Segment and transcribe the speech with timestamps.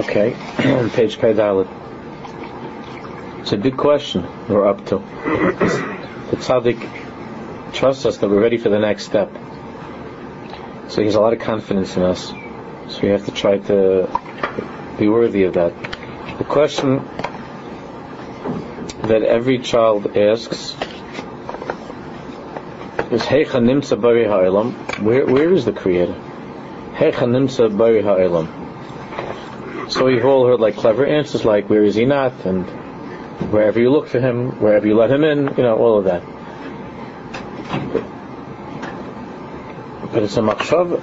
[0.00, 0.34] Okay,
[0.94, 1.68] page Kaidalit.
[3.40, 4.96] It's a big question we're up to.
[4.96, 9.30] The tzaddik trusts us that we're ready for the next step.
[10.88, 12.28] So he has a lot of confidence in us.
[12.88, 14.08] So we have to try to
[14.98, 15.74] be worthy of that.
[16.38, 17.04] The question
[19.02, 20.74] that every child asks
[23.12, 24.72] is Heicha Nimsa Bari Ha'ilam.
[25.02, 26.14] Where where is the Creator?
[26.94, 28.59] Heicha Nimsa Bari Ha'ilam.
[29.90, 32.64] So we've all heard like clever answers like where is he not and
[33.50, 36.22] wherever you look for him, wherever you let him in, you know, all of that.
[40.12, 41.02] But it's a machshav.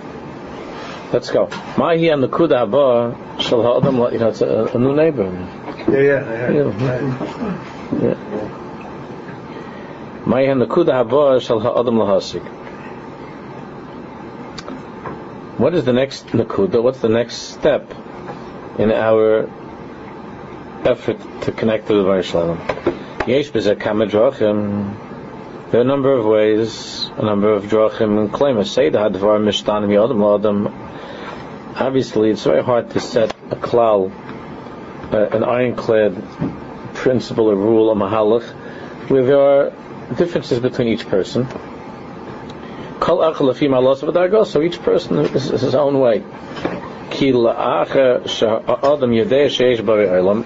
[1.13, 1.49] Let's go.
[1.77, 5.29] Mahi and the kuda haba shall ha'adam, you know, it's a, a new neighbor.
[5.89, 7.57] Yeah, yeah, yeah.
[8.01, 8.15] Yeah.
[10.25, 12.45] Mayan Nakuda Haba Shal Ha'adam Lahasik.
[15.57, 16.83] What is the next Nakuda?
[16.83, 17.93] What's the next step
[18.77, 19.49] in our
[20.85, 22.59] effort to connect to the Baruch Shalom?
[23.27, 25.05] Yesh Kamedrachim.
[25.71, 28.63] There are a number of ways, a number of drachim and claim.
[28.63, 30.71] Say the hadvar mishtanim yadam ladam.
[31.75, 34.09] Obviously, it's very hard to set a klal,
[35.11, 36.23] uh, an ironclad
[36.93, 38.49] principle or rule, a mahalach,
[39.09, 39.73] where there are
[40.15, 41.47] differences between each person.
[43.05, 46.23] So each person is, his own way.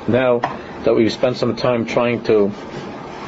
[0.08, 0.40] Now
[0.84, 2.52] that we've spent some time trying to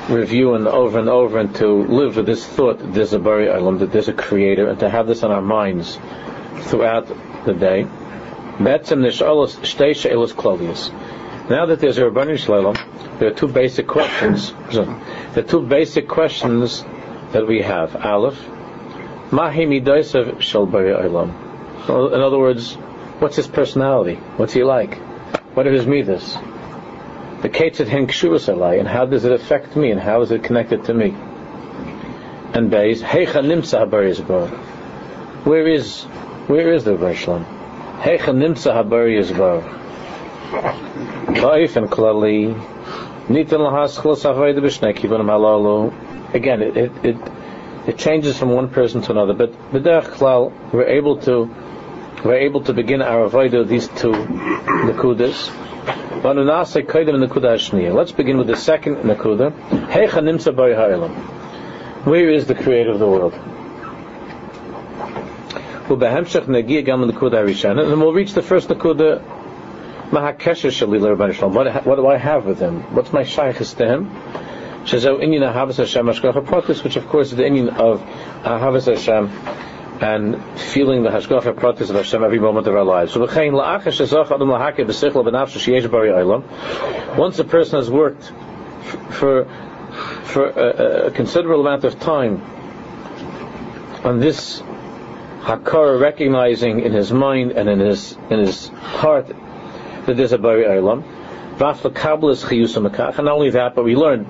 [0.10, 3.48] review and over and over and to live with this thought that there's a Bari
[3.48, 6.00] Olam, that there's a creator, and to have this on our minds
[6.62, 7.08] throughout
[7.46, 7.84] the day.
[8.64, 8.78] Now
[11.66, 12.76] that there's a Rabbanu Shalom,
[13.20, 14.54] there are two basic questions.
[15.34, 16.84] The two basic questions
[17.32, 17.96] that we have.
[17.96, 18.40] Aleph,
[19.32, 20.68] Mahi Midaisav Shal.
[22.14, 22.78] In other words,
[23.24, 24.16] what's his personality?
[24.36, 24.96] What's he like?
[25.56, 26.34] What are his midas?
[27.42, 30.84] The Ketzet Hen Kshuvas and how does it affect me, and how is it connected
[30.86, 31.12] to me?
[32.54, 34.50] And Beis, Heicha Nimsa Habar
[35.46, 36.04] Where is,
[36.48, 37.46] where is the Rishlam?
[38.02, 39.64] Heicha Nimsa Habar Yizbar.
[41.78, 42.54] And Klali,
[46.34, 47.18] Again, it, it, it,
[47.88, 51.63] it changes from one person to another, but klal, we're able to
[52.24, 55.52] we're able to begin our avodah these two nakudas.
[57.94, 59.52] Let's begin with the second nakuda.
[62.06, 63.34] Where is the creator of the world?
[65.90, 66.02] And
[67.92, 69.22] then we'll reach the first nakuda
[70.14, 72.82] what, what do I have with him?
[72.96, 74.10] What's my shaykhis to him?
[76.84, 78.02] which of course is the Indian of
[78.44, 79.30] Ahavas Hashem
[80.04, 83.16] and feeling the Hashgacha Pratis of Hashem every moment of our lives.
[87.18, 88.34] Once a person has worked
[89.12, 89.46] for
[90.26, 92.42] for a, a considerable amount of time
[94.04, 94.62] on this
[95.40, 99.28] Hakar recognizing in his mind and in his in his heart
[100.06, 101.02] that there's a Bari Olam.
[101.54, 104.26] And not only that, but we learned,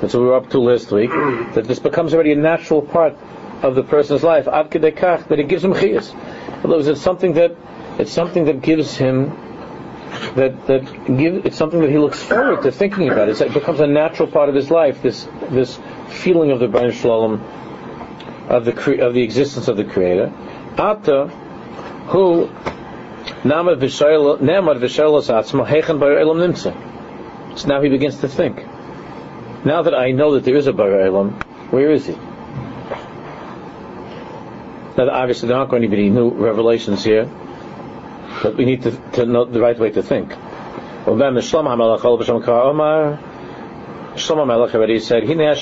[0.00, 3.14] that's what we were up to last week, that this becomes already a natural part
[3.62, 6.12] of the person's life, that it gives him words,
[6.88, 7.54] it's something that
[7.98, 9.30] it's something that gives him
[10.36, 10.82] that that
[11.16, 13.28] give it's something that he looks forward to thinking about.
[13.28, 15.02] It's, it becomes a natural part of his life.
[15.02, 15.78] This this
[16.08, 17.42] feeling of the Baruch Shalom
[18.48, 20.32] of the of the existence of the Creator.
[20.78, 21.28] Ata,
[22.08, 22.50] who
[27.56, 28.58] so now he begins to think.
[29.64, 31.32] Now that I know that there is a Bar Elam,
[31.70, 32.16] where is he?
[34.96, 37.28] Now, obviously, there aren't going to be any new revelations here,
[38.42, 40.32] but we need to, to know the right way to think.
[44.16, 45.54] Shlomo Melech already said, Remember,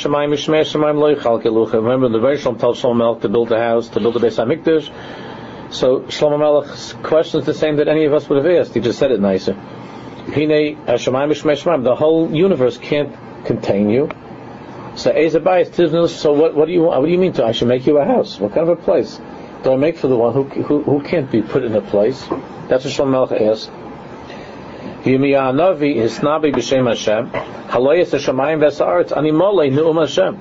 [2.09, 4.89] the very Shalom tells Shlomo Melech to build a house, to build a Beis HaMikdash,
[5.75, 8.75] so Shlomo Melech's question is the same that any of us would have asked.
[8.75, 9.55] He just said it nicer.
[10.27, 14.09] The whole universe can't contain you.
[14.97, 17.99] So so what, what do you what do you mean to I should make you
[17.99, 18.39] a house?
[18.39, 19.21] What kind of a place
[19.65, 22.21] do I make for the one who who, who can't be put in a place?
[22.69, 23.71] That's what Shlomo Melech asked.
[25.05, 27.31] Navi is Nabi b'Shem Hashem.
[27.31, 30.37] Halayis Hashemayim v'Saaretz Animolei Neum Hashem.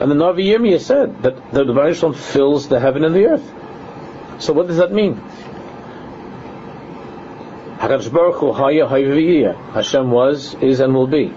[0.00, 4.42] And the Navi Yirmiyah said that the Baruch fills the heaven and the earth.
[4.42, 5.14] So what does that mean?
[7.78, 8.52] Hakadosh Baruch Hu.
[9.72, 11.32] Hashem was, is, and will be.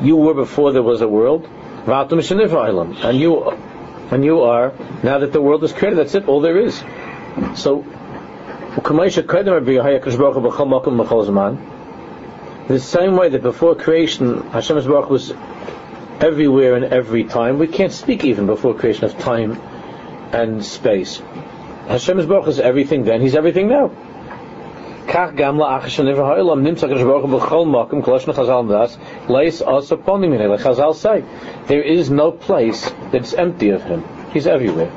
[0.00, 1.48] You were before there was a world.
[3.02, 3.50] And you,
[4.10, 4.72] and you are
[5.02, 5.98] now that the world is created.
[5.98, 6.28] That's it.
[6.28, 6.82] All there is.
[7.54, 7.84] So,
[12.66, 15.32] the same way that before creation, Hashem was
[16.20, 19.60] everywhere and every time, we can't speak even before creation of time
[20.32, 21.20] and space.
[21.88, 23.90] Hashem is everything then, He's everything now.
[25.07, 26.03] כך גם לאחר
[26.55, 28.01] נמצא הקדוש ברוך הוא בכל מקום,
[30.57, 31.23] חז"ל say,
[31.67, 34.03] there is no place that's empty of him.
[34.33, 34.91] He's everywhere.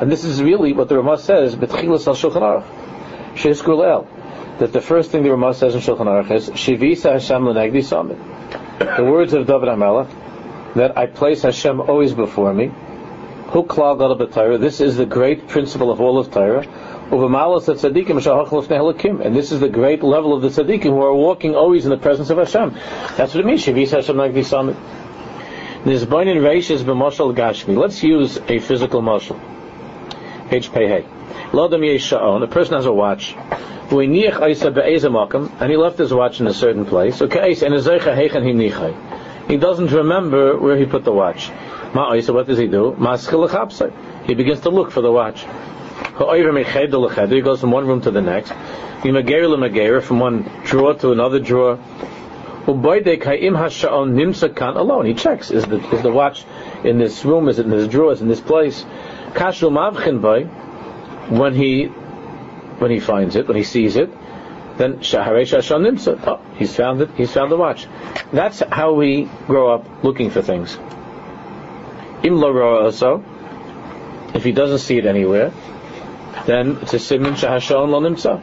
[0.00, 2.64] and this is really what the Ramah says, בתחילת al Shulchan Aruch,
[3.34, 3.62] שיש
[4.58, 8.18] that the first thing the Ramah says in Shulchan Aruch is, Shivisa Hashem l'negdi samit.
[8.78, 10.08] The words of David HaMelech,
[10.74, 12.70] that I place Hashem always before me,
[13.50, 16.66] this is the great principle of all of Torah.
[17.11, 17.23] and
[19.35, 22.29] this is the great level of the tzaddikim who are walking always in the presence
[22.29, 22.73] of Hashem.
[23.17, 23.63] That's what it means.
[23.65, 24.75] Shavis Hashem Summit.
[25.85, 27.75] This Boinin Reish is b'moshal Gashmi.
[27.77, 29.37] Let's use a physical moshal.
[30.49, 30.59] Pei
[31.51, 32.41] Lodam Yesha'on.
[32.41, 33.35] A person has a watch.
[33.91, 34.11] And
[35.69, 37.21] he left his watch in a certain place.
[37.21, 37.53] Okay,
[39.47, 41.49] he doesn't remember where he put the watch.
[41.49, 42.95] What does he do?
[44.25, 45.45] He begins to look for the watch.
[47.29, 48.53] He goes from one room to the next.
[50.01, 51.79] From one drawer to another drawer.
[52.65, 56.45] Alone, he checks: is the is the watch
[56.83, 57.49] in this room?
[57.49, 58.13] Is it in this drawer?
[58.13, 58.85] Is it in this place?
[61.29, 61.89] When he
[62.79, 64.09] when he finds it, when he sees it,
[64.77, 64.99] then oh,
[66.55, 67.09] he's found it.
[67.15, 67.87] He's found the watch.
[68.31, 70.77] That's how we grow up looking for things.
[74.35, 75.51] If he doesn't see it anywhere,
[76.45, 78.41] then it's a simon shahashon lo nimsa.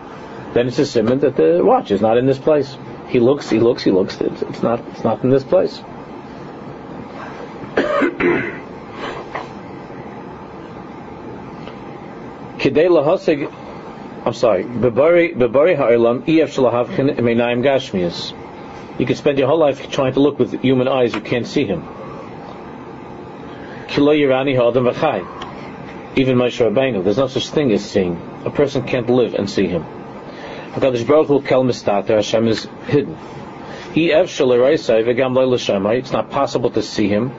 [0.54, 2.76] Then it's a simon that the watch is not in this place.
[3.08, 4.20] He looks, he looks, he looks.
[4.20, 5.78] It's, it's not, it's not in this place.
[12.58, 13.52] Kidei lahosig.
[14.24, 14.64] I'm sorry.
[14.64, 18.32] Bebari bebari ha'olam ef shalahavchin imeinayim gashmias.
[18.98, 21.14] You could spend your whole life trying to look with human eyes.
[21.14, 21.82] You can't see him.
[23.88, 25.39] Kilo yirani ha'adam v'chai
[26.16, 27.04] even Moshe Rabbeinu.
[27.04, 28.20] There's no such thing as seeing.
[28.44, 29.84] A person can't live and see him.
[30.72, 33.16] HaKadosh Baruch Hu kel mistater, Hashem is hidden.
[33.92, 34.40] It's
[36.12, 37.32] not possible to see him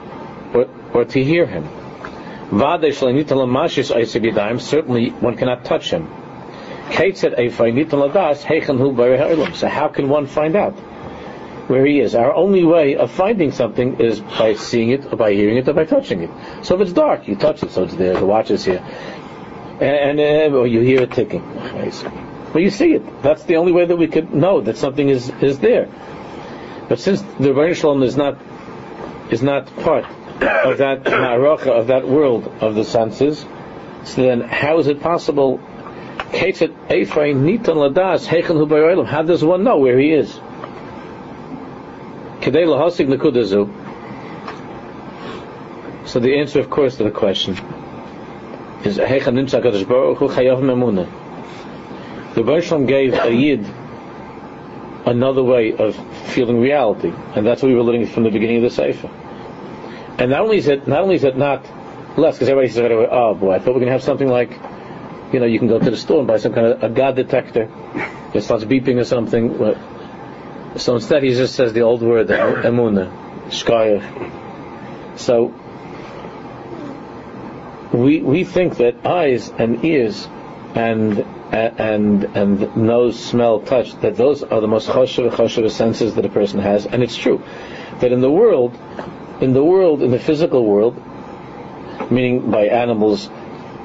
[0.54, 1.64] or, or to hear him.
[4.58, 6.08] Certainly one cannot touch him.
[9.54, 10.74] So how can one find out?
[11.68, 12.14] Where he is.
[12.14, 15.72] Our only way of finding something is by seeing it, or by hearing it, or
[15.72, 16.30] by touching it.
[16.64, 18.14] So if it's dark, you touch it, so it's there.
[18.14, 18.84] The watch is here,
[19.80, 21.42] and, and uh, you hear it ticking.
[22.52, 23.22] Well, you see it.
[23.22, 25.88] That's the only way that we could know that something is is there.
[26.88, 28.38] But since the Rebbeinu Shalom is not
[29.30, 33.46] is not part of that ma'aracha, of that world of the senses,
[34.04, 35.58] so then how is it possible?
[35.58, 36.52] How
[39.22, 40.38] does one know where he is?
[46.04, 47.56] So the answer, of course, to the question
[48.84, 49.06] is The
[52.42, 53.64] Baruch gave a Yid
[55.06, 55.94] another way of
[56.30, 59.08] feeling reality, and that's what we were learning from the beginning of the Sefer.
[60.18, 61.64] And not only is it not only is it not
[62.18, 64.28] less, because everybody says, oh, "Oh boy, I thought we are going to have something
[64.28, 64.58] like,
[65.32, 67.14] you know, you can go to the store and buy some kind of a God
[67.14, 67.70] detector.
[68.34, 69.60] It starts beeping or something."
[70.76, 73.10] So instead, he just says the old word emuna,
[73.48, 75.18] shkaya.
[75.18, 75.54] So
[77.92, 80.26] we we think that eyes and ears
[80.74, 81.18] and
[81.52, 86.30] and and nose, smell, touch that those are the most choshev choshev senses that a
[86.30, 87.42] person has, and it's true
[88.00, 88.76] that in the world,
[89.40, 91.00] in the world, in the physical world,
[92.10, 93.28] meaning by animals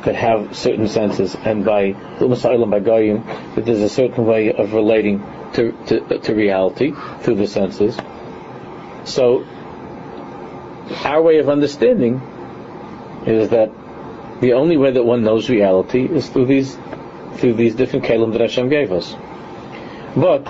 [0.05, 1.91] that have certain senses, and by
[2.21, 3.23] umm by goyim,
[3.55, 5.21] that there's a certain way of relating
[5.57, 7.97] to, to, to reality through the senses.
[9.05, 9.45] So,
[11.03, 12.21] our way of understanding
[13.25, 13.71] is that
[14.39, 16.77] the only way that one knows reality is through these
[17.37, 19.15] through these different kalim that Hashem gave us.
[20.15, 20.47] But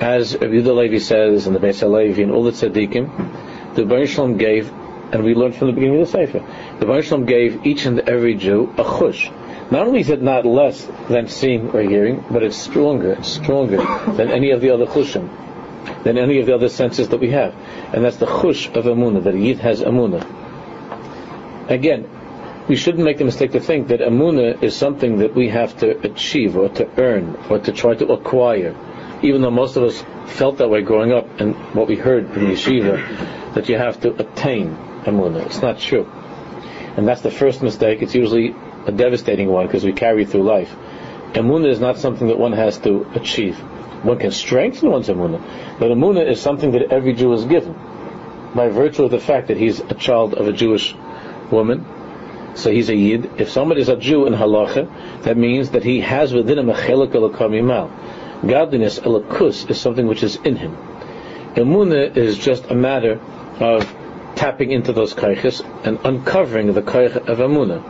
[0.00, 4.70] as Rabbi Levi says in the Beis Halevi and all the tzaddikim, the Baruch gave,
[5.12, 6.44] and we learned from the beginning of the Sefer,
[6.80, 9.32] the Baruch gave each and every Jew a chush,
[9.70, 13.76] not only is it not less than seeing or hearing, but it's stronger, it's stronger
[14.14, 15.28] than any of the other chushim,
[16.04, 17.54] than any of the other senses that we have.
[17.92, 20.24] And that's the chush of Amunah, that a Yid has Amunah.
[21.70, 22.08] Again,
[22.66, 25.98] we shouldn't make the mistake to think that Amunah is something that we have to
[26.00, 28.74] achieve or to earn or to try to acquire.
[29.22, 32.46] Even though most of us felt that way growing up and what we heard from
[32.46, 35.44] yeshiva, that you have to attain Amunah.
[35.46, 36.06] It's not true.
[36.96, 38.02] and that's the first mistake.
[38.02, 38.54] It's usually
[38.88, 40.74] a devastating one because we carry through life.
[41.34, 43.58] Emunah is not something that one has to achieve.
[44.02, 47.74] One can strengthen one's emunah, but emunah is something that every Jew is given
[48.54, 50.94] by virtue of the fact that he's a child of a Jewish
[51.50, 51.84] woman.
[52.54, 53.40] So he's a yid.
[53.40, 56.74] If somebody is a Jew in halacha, that means that he has within him a
[56.74, 58.48] chelik elokamimal.
[58.48, 60.76] Godliness, elokus, is something which is in him.
[61.54, 63.20] Emunah is just a matter
[63.60, 63.84] of
[64.34, 67.82] tapping into those kaiches and uncovering the kaich of emunah.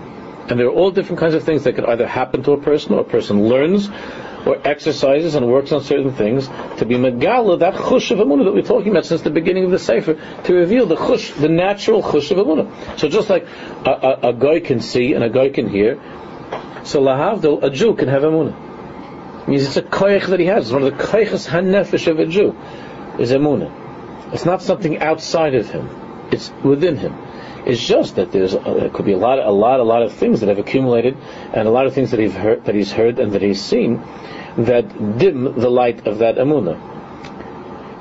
[0.48, 2.94] And there are all different kinds of things that could either happen to a person,
[2.94, 3.90] or a person learns,
[4.46, 8.54] or exercises and works on certain things to be megala, that chush of emunah that
[8.54, 10.14] we're talking about since the beginning of the sefer,
[10.44, 12.98] to reveal the chush, the natural chush of emunah.
[12.98, 13.46] So just like
[13.84, 16.00] a, a, a guy can see and a guy can hear,
[16.84, 19.42] so lahavdil, a Jew can have emunah.
[19.42, 20.64] It means it's a koich that he has.
[20.64, 22.56] It's one of the koiches hanefesh of a Jew,
[23.18, 24.32] is emunah.
[24.32, 25.90] It's not something outside of him.
[26.30, 27.14] It's within him.
[27.68, 30.14] It's just that there's uh, there could be a lot, a lot, a lot of
[30.14, 31.18] things that have accumulated,
[31.52, 34.00] and a lot of things that he's heard, that he's heard, and that he's seen,
[34.56, 36.80] that dim the light of that amuna.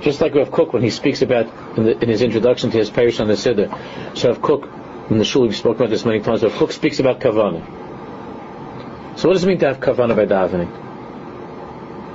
[0.01, 1.47] Just like Rav Kook when he speaks about
[1.77, 3.67] in, the, in his introduction to his parish on the Siddur.
[4.17, 4.69] So Rav Kook
[5.11, 6.43] in the shul we've spoken about this many times.
[6.43, 7.59] Rav Kook speaks about kavana.
[9.19, 10.71] So what does it mean to have kavana by davening?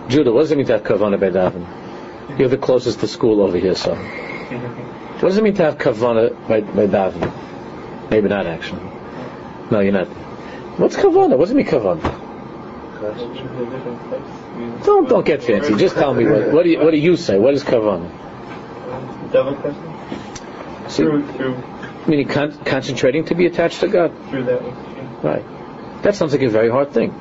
[0.08, 2.38] Judah, what does it mean to have kavana by davening?
[2.38, 3.92] You're the closest to school over here, so.
[5.22, 8.10] What does it mean to have kavana by, by davening?
[8.10, 8.82] Maybe not actually.
[9.70, 10.08] No, you're not.
[10.78, 11.38] What's kavana?
[11.38, 12.02] What does it mean kavana?
[14.84, 15.76] Don't don't get fancy.
[15.76, 17.38] Just tell me what what do you, what do you say?
[17.38, 18.10] What is kavana?
[20.90, 21.62] See, Through, through,
[22.08, 24.12] meaning con- concentrating to be attached to God.
[24.28, 24.60] through that.
[25.22, 25.44] Right.
[26.02, 27.14] That sounds like a very hard thing.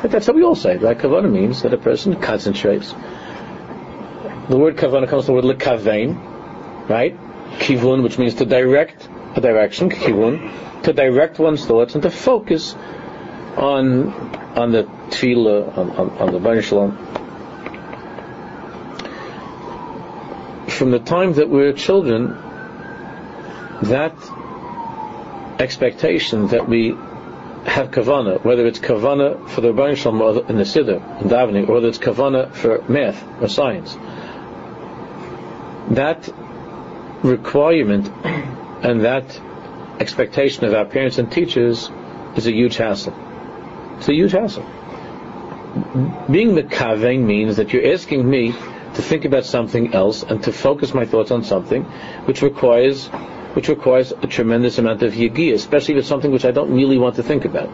[0.00, 0.78] But that's what we all say.
[0.78, 0.96] Right?
[0.96, 2.92] Kavana means that a person concentrates.
[4.48, 6.16] The word kavana comes from the word lekavein,
[6.88, 7.16] right?
[7.58, 12.74] Kivun, which means to direct a direction, kivun, to direct one's thoughts and to focus
[13.56, 14.12] on
[14.56, 16.96] on the tefillah, on, on, on the Baruch Shalom.
[20.68, 22.28] From the time that we're children,
[23.82, 24.14] that
[25.60, 26.88] expectation that we
[27.66, 31.74] have kavana, whether it's kavana for the Baruch Shalom in the Siddur, in davening, or
[31.74, 33.96] whether it's kavana for math or science,
[35.90, 36.28] that
[37.22, 39.40] requirement and that
[40.00, 41.90] expectation of our parents and teachers
[42.36, 43.14] is a huge hassle.
[43.98, 44.62] It's a huge hassle.
[46.30, 50.94] Being mekavein means that you're asking me to think about something else and to focus
[50.94, 51.84] my thoughts on something
[52.24, 53.08] which requires
[53.54, 56.98] which requires a tremendous amount of yagi, especially if it's something which I don't really
[56.98, 57.68] want to think about.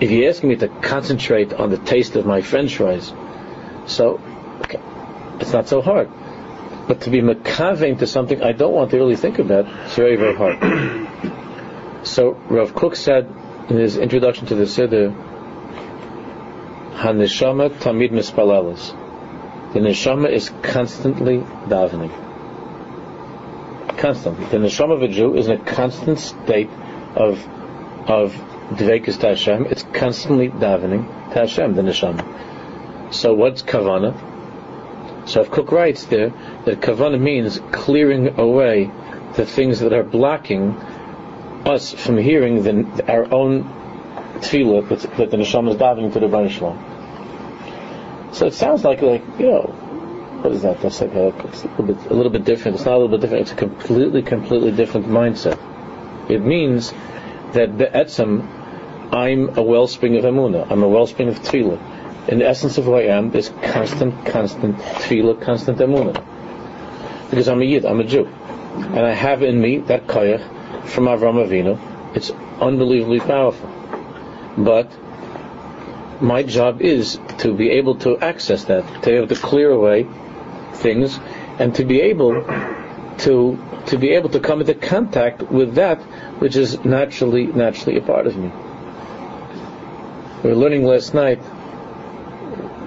[0.00, 3.12] If you're asking me to concentrate on the taste of my french fries,
[3.86, 4.20] so
[4.62, 4.80] okay,
[5.40, 6.10] it's not so hard.
[6.88, 10.16] But to be makavein to something I don't want to really think about, it's very,
[10.16, 10.58] very hard.
[12.06, 13.26] so Rav Kook said
[13.68, 15.12] in his introduction to the Siddur,
[16.94, 18.94] Haneshama tamid mispalelas.
[19.74, 22.10] The neshama is constantly davening.
[23.98, 24.46] Constantly.
[24.46, 26.70] The neshama of a Jew is in a constant state
[27.14, 27.46] of
[28.08, 28.32] of
[28.70, 29.66] dvekus to Hashem.
[29.66, 33.12] It's constantly davening to Hashem, the neshama.
[33.12, 34.27] So what's kavana?
[35.28, 36.30] So if Kook writes there
[36.64, 38.90] that kavana means clearing away
[39.34, 40.72] the things that are blocking
[41.66, 43.64] us from hearing the, our own
[44.40, 48.30] tefillah that, that the neshama is davening to the Baruch Shalom.
[48.32, 49.62] So it sounds like like you know
[50.40, 50.80] what is that?
[50.80, 52.76] That's like a, it's a, little bit, a little bit different.
[52.76, 53.42] It's not a little bit different.
[53.42, 55.58] It's a completely, completely different mindset.
[56.30, 56.92] It means
[57.52, 58.46] that the etzem,
[59.12, 60.70] I'm a wellspring of emunah.
[60.70, 61.97] I'm a wellspring of tefillah.
[62.28, 66.22] In the essence of who I am, there's constant, constant tefillah, constant emunah.
[67.30, 71.04] Because I'm a yid, I'm a Jew, and I have in me that koyach from
[71.04, 71.78] Avram Avinu.
[72.14, 73.68] It's unbelievably powerful.
[74.58, 74.90] But
[76.20, 80.06] my job is to be able to access that, to be able to clear away
[80.74, 81.18] things,
[81.58, 82.44] and to be able
[83.18, 85.98] to to be able to come into contact with that
[86.40, 88.50] which is naturally naturally a part of me.
[90.42, 91.40] We were learning last night.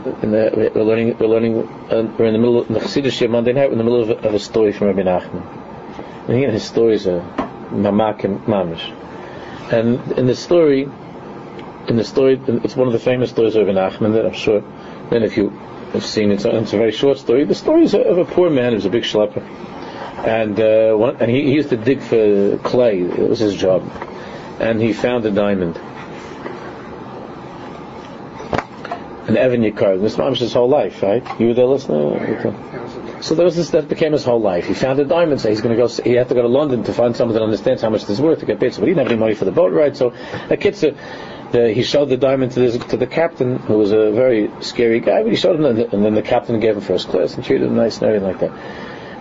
[0.03, 1.15] In the, we're learning.
[1.19, 1.59] We're learning.
[1.59, 3.67] Uh, we're in the middle of the Chassidish Monday night.
[3.67, 5.45] We're in the middle of a, of a story from Rabbi Nachman.
[6.27, 7.21] And again, his stories are
[7.69, 8.81] mamak and mamish.
[9.71, 10.89] And in the story,
[11.87, 14.61] in the story, it's one of the famous stories of Rabbi Nachman that I'm sure.
[15.11, 15.49] Then, if you
[15.93, 17.45] have seen it, it's a very short story.
[17.45, 19.43] The story is of a poor man who's a big schlepper,
[20.25, 23.01] and uh, one, and he, he used to dig for clay.
[23.01, 23.83] It was his job,
[24.59, 25.79] and he found a diamond.
[29.31, 30.01] An Evan Yikar.
[30.01, 31.23] This is his whole life, right?
[31.39, 33.21] You were there listening?
[33.21, 34.65] So there was this, that became his whole life.
[34.65, 35.87] He found a diamond, so he's going to go.
[35.87, 38.21] He had to go to London to find someone that understands how much this is
[38.21, 38.73] worth to get paid.
[38.73, 39.95] So he didn't have any money for the boat ride.
[39.95, 43.77] So a so uh, the, he showed the diamond to, this, to the captain, who
[43.77, 45.23] was a very scary guy.
[45.23, 47.77] But he showed him, and then the captain gave him first class and treated him
[47.77, 48.51] nice and everything like that.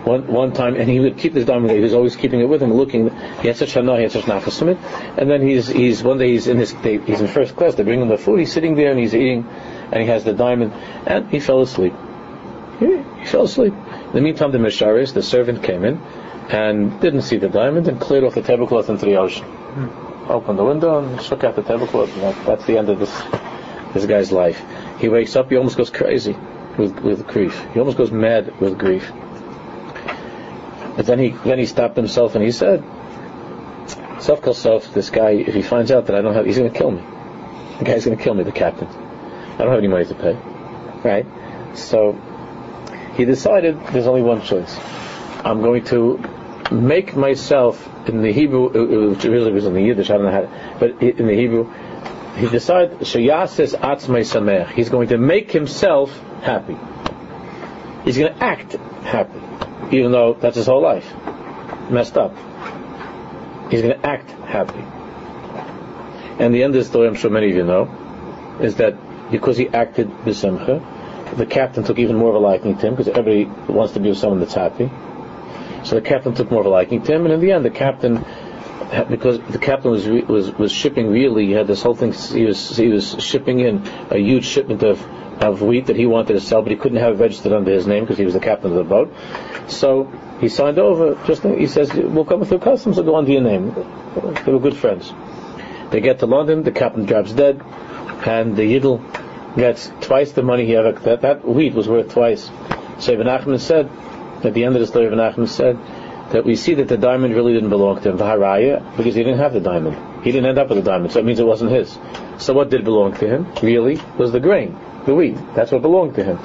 [0.05, 1.71] One one time, and he would keep this diamond.
[1.71, 3.15] He was always keeping it with him, looking.
[3.41, 4.79] He had such a hana, he had such nachasimit.
[5.17, 7.75] And then he's he's one day he's in his he's in first class.
[7.75, 8.39] They bring him the food.
[8.39, 9.47] He's sitting there and he's eating,
[9.91, 10.73] and he has the diamond,
[11.05, 11.93] and he fell asleep.
[12.79, 13.73] He, he fell asleep.
[13.73, 15.97] In the meantime, the Misharis, the servant, came in
[16.49, 19.45] and didn't see the diamond and cleared off the tablecloth into the ocean.
[19.45, 20.31] Hmm.
[20.31, 22.13] Opened the window and shook out the tablecloth.
[22.15, 23.11] That, that's the end of this
[23.93, 24.63] this guy's life.
[24.99, 26.35] He wakes up, he almost goes crazy
[26.77, 27.59] with, with grief.
[27.73, 29.11] He almost goes mad with grief.
[30.95, 32.83] But then he then he stopped himself and he said,
[34.19, 34.93] "Self self.
[34.93, 37.01] This guy, if he finds out that I don't have, he's going to kill me.
[37.79, 38.43] The guy's going to kill me.
[38.43, 38.87] The captain.
[39.61, 40.33] I don't have any money to pay.
[41.03, 41.77] Right?
[41.77, 42.13] So
[43.13, 44.75] he decided there's only one choice.
[45.43, 46.17] I'm going to
[46.71, 50.77] make myself in the Hebrew, it really was in the Yiddish, I don't know how,
[50.79, 51.71] but in the Hebrew,
[52.37, 54.71] he decided Shayasis Atzmei Samech.
[54.71, 56.75] He's going to make himself happy.
[58.03, 59.39] He's going to act happy,
[59.95, 61.07] even though that's his whole life.
[61.91, 62.35] Messed up.
[63.69, 64.83] He's going to act happy.
[66.43, 68.95] And the end of the story, I'm sure many of you know, is that
[69.31, 73.07] because he acted b'simcha, the captain took even more of a liking to him because
[73.07, 74.91] everybody wants to be with someone that's happy.
[75.83, 77.71] So the captain took more of a liking to him, and in the end, the
[77.71, 78.23] captain,
[79.09, 82.13] because the captain was was was shipping really, he had this whole thing.
[82.13, 85.01] He was he was shipping in a huge shipment of
[85.41, 87.87] of wheat that he wanted to sell, but he couldn't have it registered under his
[87.87, 89.11] name because he was the captain of the boat.
[89.67, 91.17] So he signed over.
[91.25, 92.97] Just he says, "We'll come through customs.
[92.97, 93.73] and go under your name."
[94.45, 95.11] They were good friends.
[95.89, 96.63] They get to London.
[96.63, 97.61] The captain drops dead,
[98.25, 99.01] and the Yidel
[99.55, 102.49] gets twice the money he ever, that, that wheat was worth twice.
[102.99, 103.89] So Ibn Achman said,
[104.43, 105.77] at the end of the story, Ibn Achman said,
[106.31, 109.23] that we see that the diamond really didn't belong to him, the haraya, because he
[109.23, 110.23] didn't have the diamond.
[110.23, 111.97] He didn't end up with the diamond, so it means it wasn't his.
[112.37, 115.37] So what did belong to him, really, was the grain, the wheat.
[115.55, 116.39] That's what belonged to him.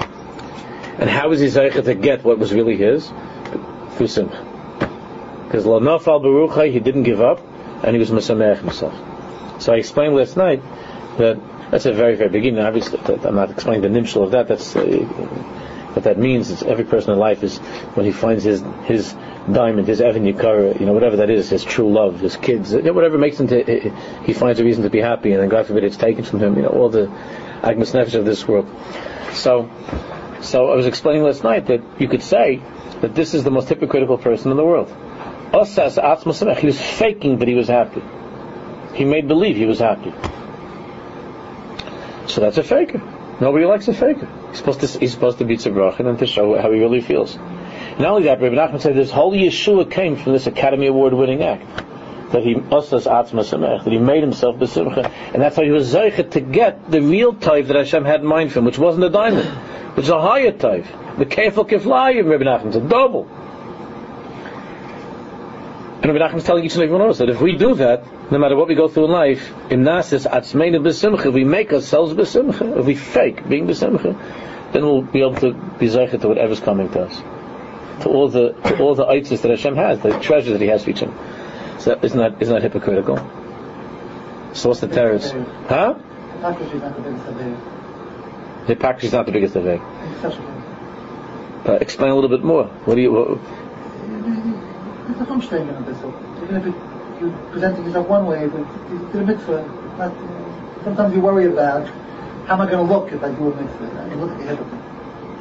[0.99, 3.11] And how was he zeicha to get what was really his?
[3.91, 4.43] Through simcha.
[5.45, 7.39] Because Lanaf al he didn't give up,
[7.83, 8.93] and he was Mesamech himself.
[9.61, 10.61] So I explained last night
[11.17, 11.39] that
[11.71, 12.61] that's a very, very beginning.
[12.61, 14.47] Obviously, I'm not explaining the nimshal of that.
[14.47, 16.49] That's uh, what that means.
[16.49, 17.57] Is every person in life is
[17.95, 19.13] when he finds his his
[19.51, 23.17] diamond, his Evan Yikara, you know, whatever that is, his true love, his kids, whatever
[23.17, 23.91] makes him to,
[24.25, 26.55] he finds a reason to be happy, and then God forbid it's taken from him.
[26.55, 27.07] You know, all the
[27.61, 28.69] agmas nefesh of this world.
[29.33, 29.69] So,
[30.41, 32.61] so I was explaining last night that you could say
[33.01, 34.87] that this is the most hypocritical person in the world.
[35.49, 35.57] He
[36.67, 38.01] was faking that he was happy.
[38.93, 40.13] He made believe he was happy.
[42.27, 43.01] So that's a faker.
[43.39, 44.27] Nobody likes a faker.
[44.49, 47.35] He's supposed to, he's supposed to be tzibrochen and to show how he really feels.
[47.35, 51.43] Not only that, Rabbi Nachman said this whole Yeshua came from this Academy Award winning
[51.43, 51.65] act.
[52.31, 56.31] That he usas atzma that he made himself besimcha, and that's how he was zeichet
[56.31, 59.09] to get the real type that Hashem had in mind for him, which wasn't a
[59.09, 59.47] diamond,
[59.95, 60.85] which is a higher type.
[61.17, 63.29] The kefil kiflayim, Rabbi Nachman said, double.
[66.01, 67.73] And Rabbi Nachman is telling each and every one of us that if we do
[67.75, 71.43] that, no matter what we go through in life, in nasis atzmeinu b'simcha, if we
[71.43, 74.15] make ourselves b'simcha, if we fake being b'simcha,
[74.73, 77.17] then we'll be able to be zeichet to whatever's coming to us,
[78.03, 80.83] to all the to all the itzes that Hashem has, the treasures that He has
[80.83, 81.17] for each one.
[81.79, 83.17] So isn't that isn't that hypocritical?
[84.53, 85.31] So what's the terrors?
[85.67, 85.95] Huh?
[88.67, 89.81] Hypocrisy is not the biggest aveg.
[91.67, 92.65] Uh, explain a little bit more.
[92.85, 93.11] What do you?
[93.11, 93.39] What,
[96.43, 96.73] even if it
[97.19, 98.59] you're presenting yourself one way, but
[98.91, 99.61] you do a mitzvah.
[99.97, 100.13] Not,
[100.83, 101.87] sometimes you worry about
[102.47, 103.85] how am I going to look if I do a mitzvah?
[103.85, 104.81] And you look at the hypocrite.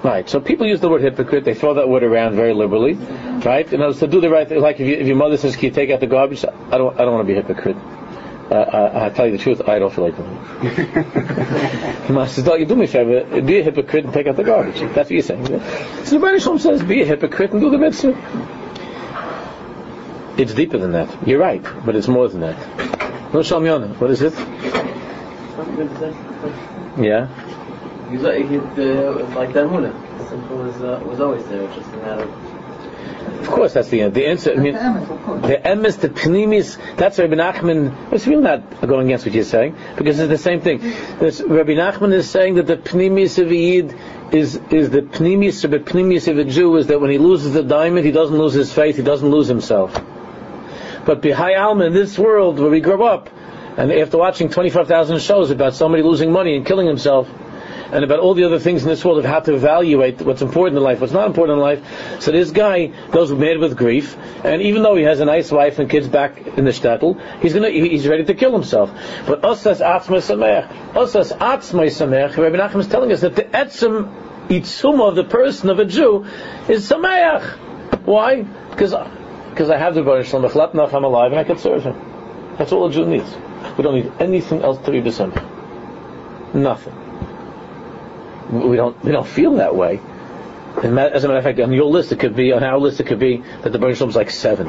[0.03, 0.29] Right.
[0.29, 1.45] So people use the word hypocrite.
[1.45, 3.71] They throw that word around very liberally, right?
[3.73, 5.71] And to do the right thing, like if, you, if your mother says, "Can you
[5.71, 6.95] take out the garbage?" I don't.
[6.95, 7.77] I don't want to be a hypocrite.
[8.49, 12.11] Uh, I, I, tell you the truth, I don't feel like doing it.
[12.11, 13.41] Mom says, "Don't you do me a favor?
[13.41, 15.47] Be a hypocrite and take out the garbage." That's what you're saying.
[16.05, 18.13] So the Rebbe says, "Be a hypocrite and do the mitzvah."
[20.39, 21.27] It's deeper than that.
[21.27, 22.57] You're right, but it's more than that.
[23.33, 24.35] No Shalmiana, what is it?
[26.99, 27.29] Yeah.
[28.11, 29.93] He's like, he, uh, like that Muna.
[30.29, 32.57] Simple was, uh, was always there, just a matter
[33.47, 34.53] of course, that's the the answer.
[34.53, 36.79] I mean, the emes, the pnimis.
[36.97, 38.13] That's Rabbi Nachman.
[38.13, 40.81] It's really not going against what you're saying because it's the same thing.
[41.21, 43.95] This, Rabbi Nachman is saying that the pnimis of a yid
[44.33, 47.53] is is the pnimis of a pnimis of a Jew is that when he loses
[47.53, 49.95] the diamond, he doesn't lose his faith, he doesn't lose himself.
[51.07, 53.31] But Bihai Alma, in this world where we grow up,
[53.77, 57.31] and after watching 25,000 shows about somebody losing money and killing himself,
[57.93, 60.77] and about all the other things in this world of how to evaluate what's important
[60.77, 62.21] in life, what's not important in life.
[62.21, 65.79] So this guy goes mad with grief, and even though he has a nice wife
[65.79, 68.91] and kids back in the shtetl, he's gonna he's ready to kill himself.
[69.27, 74.49] But Osas Atzmai Sameach, Osas Atzmai Sameach, Rabbi Nachman is telling us that the etzim
[74.49, 76.27] itzuma of the person of a Jew
[76.69, 77.57] is Sameach.
[78.05, 78.43] Why?
[78.43, 78.95] Because
[79.57, 81.97] because I have the Baruch Shalom I'm alive and I can serve him.
[82.59, 83.35] That's all a Jew needs.
[83.79, 85.41] We don't need anything else to be December.
[86.53, 86.93] Nothing.
[88.53, 89.99] We don't we don't feel that way.
[90.83, 93.01] And as a matter of fact, on your list it could be on our list
[93.01, 94.67] it could be that the Baruch Shalom is like seven.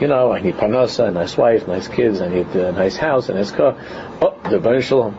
[0.00, 3.28] You know, I need parnasa, a nice wife, nice kids, I need a nice house,
[3.28, 3.76] a nice car.
[4.20, 5.14] Oh, the Baruch Shalom.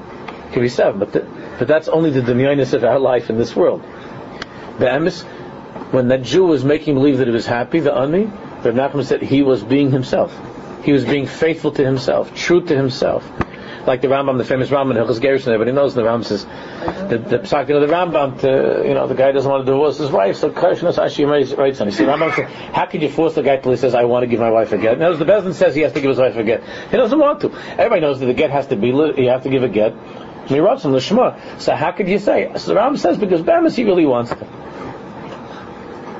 [0.50, 1.22] It could be seven, but the,
[1.58, 3.82] but that's only the demionis of our life in this world.
[4.80, 5.24] The emes,
[5.93, 8.30] when that Jew was making believe that he was happy, the Ani,
[8.63, 10.38] the Nachman said he was being himself.
[10.84, 13.30] He was being faithful to himself, true to himself.
[13.86, 16.45] Like the Rambam, the famous Rambam, Hilchas Gerushin, everybody knows the Rambam says,
[17.10, 19.98] the, the psak of the Rambam, to, you know, the guy doesn't want to divorce
[19.98, 21.88] his wife, so Krishna Sashi writes on.
[21.88, 24.24] He says, Rambam says, how can you force the guy till he says, I want
[24.24, 25.00] to give my wife a get?
[25.00, 26.63] Now, the Bezdin says he has to give his wife a get.
[26.91, 27.52] He doesn't want to.
[27.54, 29.93] Everybody knows that the get has to be, you have to give a get.
[30.48, 31.58] Miratzim, the Shema.
[31.58, 32.52] So how could you say?
[32.58, 34.45] So the Rambam says, because Bemis he really wants to.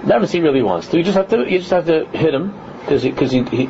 [0.10, 0.98] Bemis he really wants to.
[0.98, 3.69] You just have to, you just have to hit him, because he, cause he, he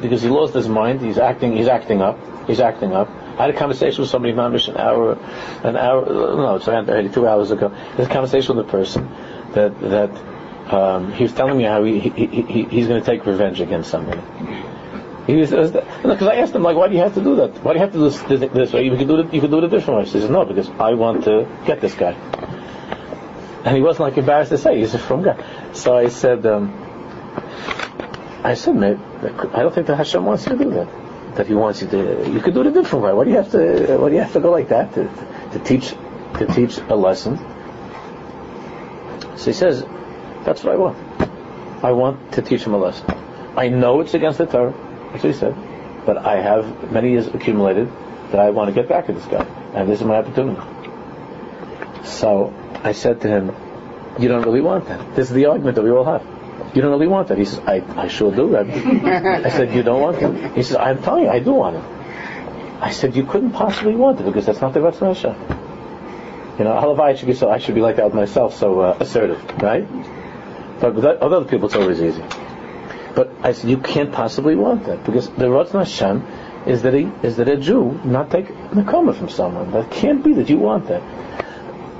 [0.00, 1.00] because he lost his mind.
[1.00, 1.56] He's acting.
[1.56, 2.16] He's acting up.
[2.46, 3.08] He's acting up.
[3.08, 5.18] I had a conversation with somebody, Mamish, an hour,
[5.64, 6.06] an hour.
[6.06, 7.72] No, it's around two hours ago.
[7.74, 9.08] I had a conversation with a person
[9.54, 13.26] that that um, he was telling me how he, he, he he's going to take
[13.26, 14.22] revenge against somebody.
[15.26, 17.62] He was because I asked him like, why do you have to do that?
[17.64, 18.84] Why do you have to do this, this way?
[18.84, 19.34] You could do it.
[19.34, 20.04] You could do it a different way.
[20.04, 22.14] He says, no, because I want to get this guy.
[23.68, 25.36] And he wasn't like embarrassed to say he's a from guy.
[25.74, 26.46] So I said.
[26.46, 26.72] Um,
[28.42, 31.34] I said, I don't think that Hashem wants you to do that.
[31.34, 32.30] That He wants you to.
[32.30, 33.12] You could do it a different way.
[33.12, 33.98] Why do you have to?
[33.98, 35.04] Why do you have to go like that to,
[35.52, 35.90] to teach
[36.38, 37.36] to teach a lesson?
[39.36, 39.84] So he says,
[40.46, 40.96] that's what I want.
[41.84, 43.04] I want to teach him a lesson.
[43.54, 44.72] I know it's against the Torah.
[45.12, 45.54] That's what he said.
[46.06, 47.92] But I have many years accumulated
[48.30, 50.58] that I want to get back at this guy, and this is my opportunity.
[52.04, 53.54] So I said to him,
[54.18, 55.14] "You don't really want that.
[55.14, 56.38] This is the argument that we all have."
[56.74, 57.38] You don't really want that.
[57.38, 59.46] He says, I, I sure do, Rabbi.
[59.46, 60.54] I said, you don't want it?
[60.54, 61.84] He says, I'm telling you, I do want it.
[62.80, 65.34] I said, you couldn't possibly want it because that's not the Ratzon Hashem.
[66.58, 68.80] You know, halavai I should be so, I should be like that with myself, so
[68.80, 69.86] uh, assertive, right?
[70.80, 72.22] But with other people, it's always easy.
[73.14, 76.26] But I said, you can't possibly want that because the Ratzon Hashem
[76.66, 79.70] is that he is that a Jew not take the coma from someone.
[79.70, 81.02] That can't be that you want that.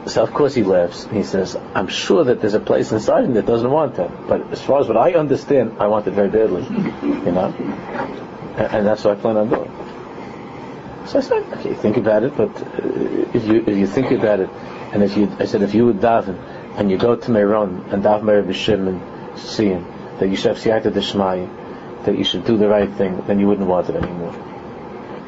[0.09, 1.07] So of course he laughs.
[1.13, 4.51] He says, "I'm sure that there's a place inside him that doesn't want that, but
[4.53, 6.63] as far as what I understand, I want it very badly,
[7.03, 7.53] you know,
[8.57, 9.71] and, that's what I plan on doing."
[11.05, 14.41] So I said, "Okay, think about it, but uh, if you if you think about
[14.41, 14.49] it,
[14.93, 16.39] and if you, I said, if you would daven
[16.77, 19.85] and you go to Meron and daven Meir B'Shim and see him,
[20.21, 20.91] that you should have siyata
[22.05, 24.48] that you should do the right thing, then you wouldn't want it anymore."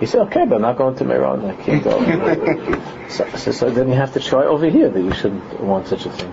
[0.00, 1.44] He said, okay, but I'm not going to Meron.
[1.44, 2.00] I can't go.
[3.08, 6.06] so, so, so, then you have to try over here that you shouldn't want such
[6.06, 6.32] a thing.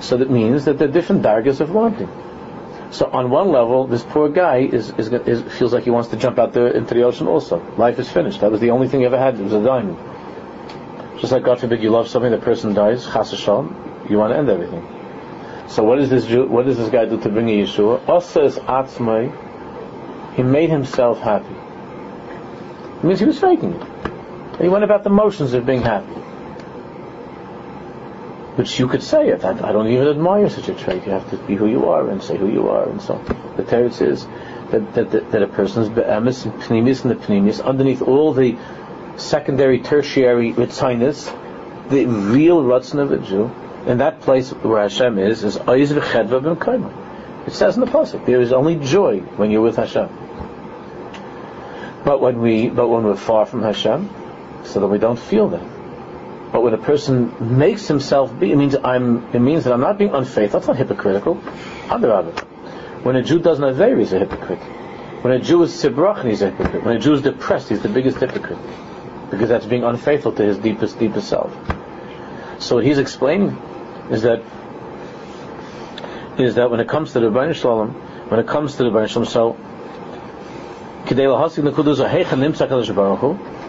[0.00, 2.08] So that means that there are different dargas of wanting.
[2.90, 6.16] So on one level, this poor guy is, is, is, feels like he wants to
[6.16, 7.60] jump out there into the ocean also.
[7.76, 8.40] Life is finished.
[8.40, 9.38] That was the only thing he ever had.
[9.38, 9.98] It was a diamond.
[11.20, 14.38] Just like God forbid you love something, the person dies, chas shalom, you want to
[14.38, 14.82] end everything.
[15.68, 18.08] So what does this Jew, what does this guy do to bring a Yeshua?
[18.08, 20.34] Asa is atzmai.
[20.34, 21.54] He made himself happy.
[23.00, 24.60] It means he was faking it.
[24.60, 26.12] he went about the motions of being happy.
[28.56, 29.42] Which you could say it.
[29.42, 31.06] I, I, don't even admire such a trait.
[31.06, 33.24] You have to be who you are and say who you are and so on.
[33.56, 34.26] The teretz is
[34.70, 38.58] that, that, that, that a person's be'emes and pnimis and the pnimis, underneath all the
[39.16, 41.34] secondary, tertiary ritzinus,
[41.88, 43.50] the real rutzin of a Jew,
[43.86, 47.46] in that place where Hashem is, is oiz v'chedva b'mkayma.
[47.46, 50.08] It says in the pasuk, there is only joy when you're with Hashem.
[52.04, 54.08] But when we, but when we're far from Hashem,
[54.64, 55.80] so that we don't feel that.
[56.52, 59.98] But when a person makes himself be, it means I'm, it means that I'm not
[59.98, 60.60] being unfaithful.
[60.60, 61.40] That's not hypocritical.
[61.88, 62.38] Other of.
[63.04, 64.58] When a Jew does not aveir, he's a hypocrite.
[65.22, 66.84] When a Jew is sibrach, he's a hypocrite.
[66.84, 68.58] When a Jew is depressed, he's the biggest hypocrite.
[69.30, 71.52] Because that's being unfaithful to his deepest, deepest self.
[72.58, 73.50] So what he's explaining
[74.10, 74.42] is that
[76.38, 77.90] is that when it comes to the Rebbeinu Shalom,
[78.28, 79.56] when it comes to the Rebbeinu Shalom, so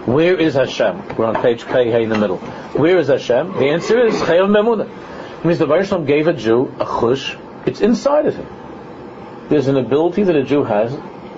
[0.05, 1.15] where is Hashem?
[1.17, 2.37] We're on page Pei in the middle.
[2.37, 3.53] Where is Hashem?
[3.53, 4.87] The answer is Chayav Memuna.
[5.39, 7.35] It means the Baruch gave a Jew a chush.
[7.65, 8.47] It's inside of him.
[9.49, 10.95] There's an ability that a Jew has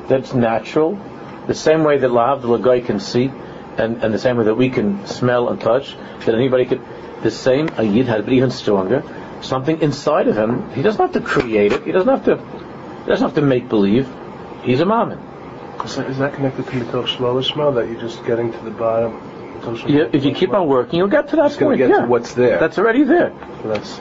[0.10, 1.00] that's natural,
[1.48, 3.32] the same way that Lahav the Lagai can see,
[3.78, 6.82] and, and the same way that we can smell and touch, that anybody could,
[7.22, 9.04] the same, a Yid had, but even stronger,
[9.42, 12.36] something inside of him, he doesn't have to create it, he doesn't have to,
[13.04, 14.13] he doesn't have to make believe,
[14.63, 15.33] he's a mammon.
[15.84, 19.19] Is that, is that connected to Mitoch Shlomo that you're just getting to the bottom?
[19.88, 21.78] Yeah, if you keep on working, you'll get to that It's point.
[21.78, 22.02] get yeah.
[22.02, 22.60] to what's there.
[22.60, 23.30] That's already there.
[23.63, 24.00] That's,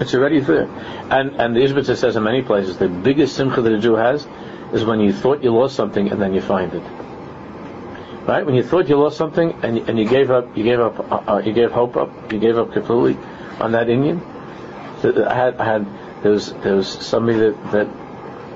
[0.00, 0.64] It's already there.
[1.10, 4.26] And and the Ishbitzer says in many places the biggest simcha that a Jew has
[4.72, 6.82] is when you thought you lost something and then you find it.
[8.26, 8.44] Right?
[8.44, 10.98] When you thought you lost something and you, and you gave up, you gave up,
[10.98, 13.16] uh, uh, you gave hope up, you gave up completely
[13.60, 14.20] on that Indian.
[15.02, 15.86] So I had, I had
[16.22, 17.88] there was there was somebody that that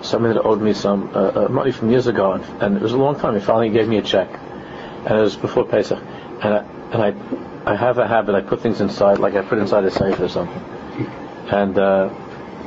[0.02, 2.92] somebody that owed me some uh, uh, money from years ago, and, and it was
[2.92, 3.34] a long time.
[3.34, 6.58] He finally gave me a check, and it was before Pesach, and I
[6.92, 8.34] and I I have a habit.
[8.34, 10.62] I put things inside, like I put inside a safe or something,
[11.50, 12.08] and uh,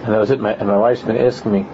[0.04, 0.40] and that was it.
[0.40, 1.66] My, and my wife's been asking me.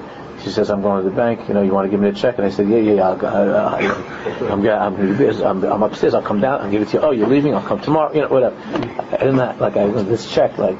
[0.44, 1.48] She says, "I'm going to the bank.
[1.48, 3.08] You know, you want to give me a check?" And I said, "Yeah, yeah, yeah.
[3.08, 3.80] I'll go, I,
[4.52, 6.14] I'm, I'm, I'm, I'm upstairs.
[6.14, 6.62] I'll come down.
[6.62, 7.04] I'll give it to you.
[7.04, 7.56] Oh, you're leaving?
[7.56, 8.14] I'll come tomorrow.
[8.14, 10.58] You know, whatever." And didn't like I this check.
[10.58, 10.78] Like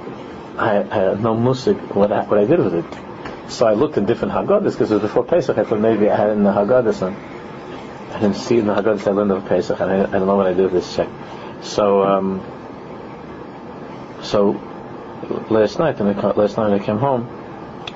[0.58, 3.07] I, I had no what I, what I did with it.
[3.50, 5.58] So I looked in different Haggadahs because it was before Pesach.
[5.58, 7.02] I thought maybe I had in the Haggadahs.
[7.02, 7.16] And
[8.14, 9.08] I didn't see in the Haggadahs.
[9.08, 11.08] I learned of Pesach, and I, I don't know what I did with this check.
[11.62, 12.42] So, um,
[14.22, 14.52] so
[15.50, 17.34] last night, and last night I came home.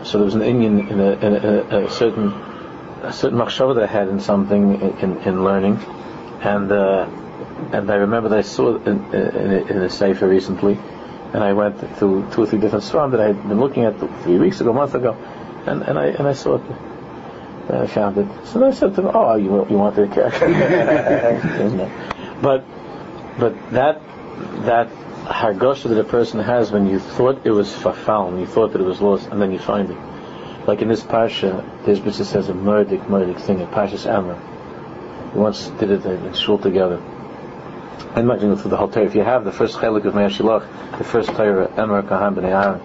[0.04, 2.32] So there was an Indian in a, in a, in a, certain
[3.04, 5.78] a certain machshava that I had in something in, in learning,
[6.42, 7.08] and uh,
[7.72, 10.80] and I remember that I saw it in, in, in a sefer recently,
[11.34, 14.00] and I went to two or three different svarim that I had been looking at
[14.24, 15.16] three weeks ago, a month ago,
[15.66, 16.62] and, and I and I saw it.
[17.70, 18.28] And I found it.
[18.46, 20.48] So then I said to him, "Oh, you you wanted a character?"
[22.42, 22.66] but
[23.40, 24.02] but that
[24.66, 24.90] that
[25.26, 28.82] hargosha that a person has when you thought it was fafal, when you thought that
[28.82, 29.98] it was lost, and then you find it.
[30.68, 34.40] Like in this parsha, this Bishop says a murdik murdik thing A Parshas Amr.
[35.34, 37.02] We once did it in shul together.
[38.14, 39.06] I'm not going to go through the whole Torah.
[39.06, 42.52] If you have the first chelik of Meir Shilach, the first Torah, Emor Kahan B'nai
[42.52, 42.82] Aaron,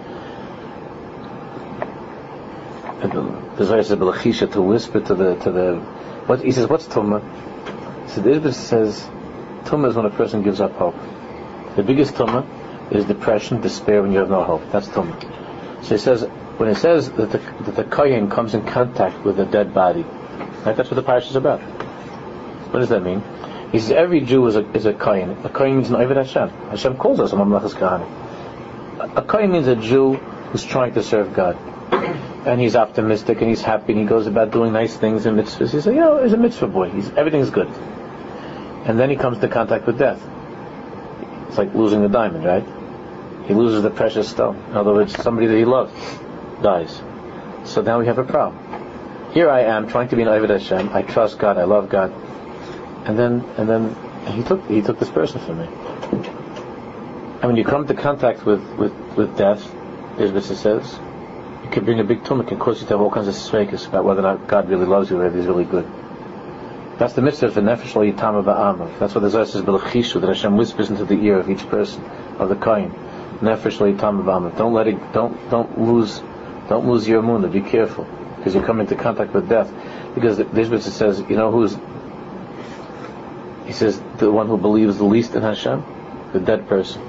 [3.01, 5.75] the- Zohar says Belachisha to whisper to the to the
[6.25, 6.67] what he says.
[6.67, 7.21] What's tumah?
[8.09, 9.07] So the Ibn says
[9.65, 10.95] tumah is when a person gives up hope.
[11.75, 12.45] The biggest tumah
[12.91, 14.61] is depression, despair when you have no hope.
[14.71, 15.83] That's tumah.
[15.83, 16.23] So he says
[16.57, 20.03] when it says that the that the kohen comes in contact with a dead body,
[20.65, 20.75] right?
[20.75, 21.61] That's what the parish is about.
[21.61, 23.23] What does that mean?
[23.71, 25.31] He says every Jew is a is a kohen.
[25.43, 26.49] A kohen means an Ovid Hashem.
[26.49, 29.17] Hashem calls us a mamlachas kahanim.
[29.17, 31.57] A kohen means a Jew who's trying to serve God.
[32.47, 35.71] And he's optimistic and he's happy and he goes about doing nice things and mitzvahs.
[35.71, 36.89] He's like, you know, he's a mitzvah boy.
[36.89, 37.67] He's everything's good.
[37.67, 40.25] And then he comes to contact with death.
[41.49, 42.65] It's like losing the diamond, right?
[43.47, 44.55] He loses the precious stone.
[44.69, 45.93] In other words, somebody that he loved
[46.63, 47.01] dies.
[47.65, 48.63] So now we have a problem.
[49.33, 50.89] Here I am trying to be an Ovid Hashem.
[50.93, 51.57] I trust God.
[51.57, 52.13] I love God.
[53.05, 55.65] And then, and then he took he took this person from me.
[57.39, 59.59] And when you come into contact with with with death,
[60.17, 60.99] is what it says,
[61.67, 62.19] it can bring a big.
[62.19, 64.69] It can cause you to have all kinds of sveikas about whether or not God
[64.69, 65.85] really loves you or whether He's really good.
[66.97, 68.99] That's the mitzvah for nefesh lo yitama ba'amav.
[68.99, 72.03] That's what the Zohar says belachishu that Hashem whispers into the ear of each person
[72.39, 72.91] of the kohen.
[73.41, 74.57] Nefesh lo yitama ba'amav.
[74.57, 74.95] Don't let it.
[75.11, 76.21] Don't don't lose.
[76.69, 77.49] Don't lose your moon.
[77.51, 78.05] Be careful
[78.37, 79.69] because you come into contact with death.
[80.15, 81.77] Because the, the Ishbitzer says, you know who's.
[83.65, 85.83] He says the one who believes the least in Hashem,
[86.31, 87.01] the dead person.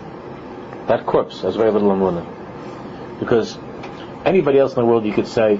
[0.88, 3.20] That corpse has very little amunah.
[3.20, 3.56] Because
[4.24, 5.58] anybody else in the world, you could say,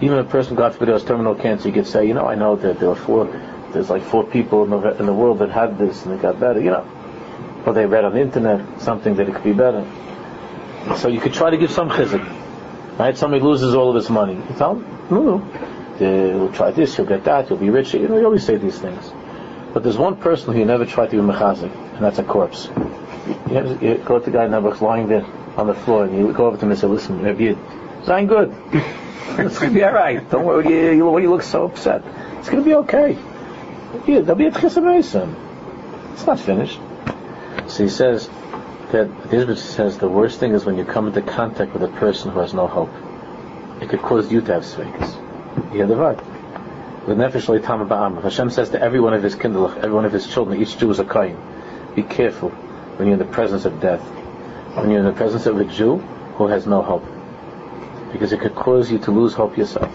[0.00, 2.34] even a person, God forbid, who has terminal cancer, you could say, you know, I
[2.34, 3.24] know that there are four,
[3.72, 6.38] there's like four people in the, in the world that had this and they got
[6.38, 6.86] better, you know.
[7.66, 9.86] Or they read on the internet something that it could be better.
[10.96, 12.24] So you could try to give some chizuk.
[12.98, 13.16] Right?
[13.16, 14.34] Somebody loses all of his money.
[14.34, 15.38] You tell him, no, no.
[15.98, 17.94] He'll try this, he'll get that, he'll be rich.
[17.94, 19.10] You know, you always say these things.
[19.72, 22.68] But there's one person who you never try to be mechazik, and that's a corpse.
[23.48, 26.32] You, have- you go to the guy Nebuch's lying there on the floor, and you
[26.32, 27.58] go over to him and say, "Listen, you,
[27.98, 28.54] it's not good.
[29.38, 30.28] it's gonna be all right.
[30.30, 30.68] Don't worry.
[30.68, 32.02] You, you, why you look so upset?
[32.38, 33.18] It's gonna be okay.
[34.06, 36.12] There'll be a tchisamesim.
[36.12, 36.78] It's not finished."
[37.68, 38.28] So he says
[38.92, 42.30] that Ishbitzer says the worst thing is when you come into contact with a person
[42.30, 42.90] who has no hope.
[43.80, 45.16] It could cause you to have sveikas.
[45.72, 46.18] You hear the word.
[47.06, 48.22] The nefesh lo yitama ba'am.
[48.22, 50.90] Hashem says to every one of his kindlech, every one of his children, each Jew
[50.90, 51.36] is a kohen.
[51.94, 54.02] Be careful when you're in the presence of death.
[54.76, 55.96] When you're in the presence of a Jew
[56.36, 57.04] who has no hope.
[58.12, 59.90] Because it could cause you to lose hope yourself.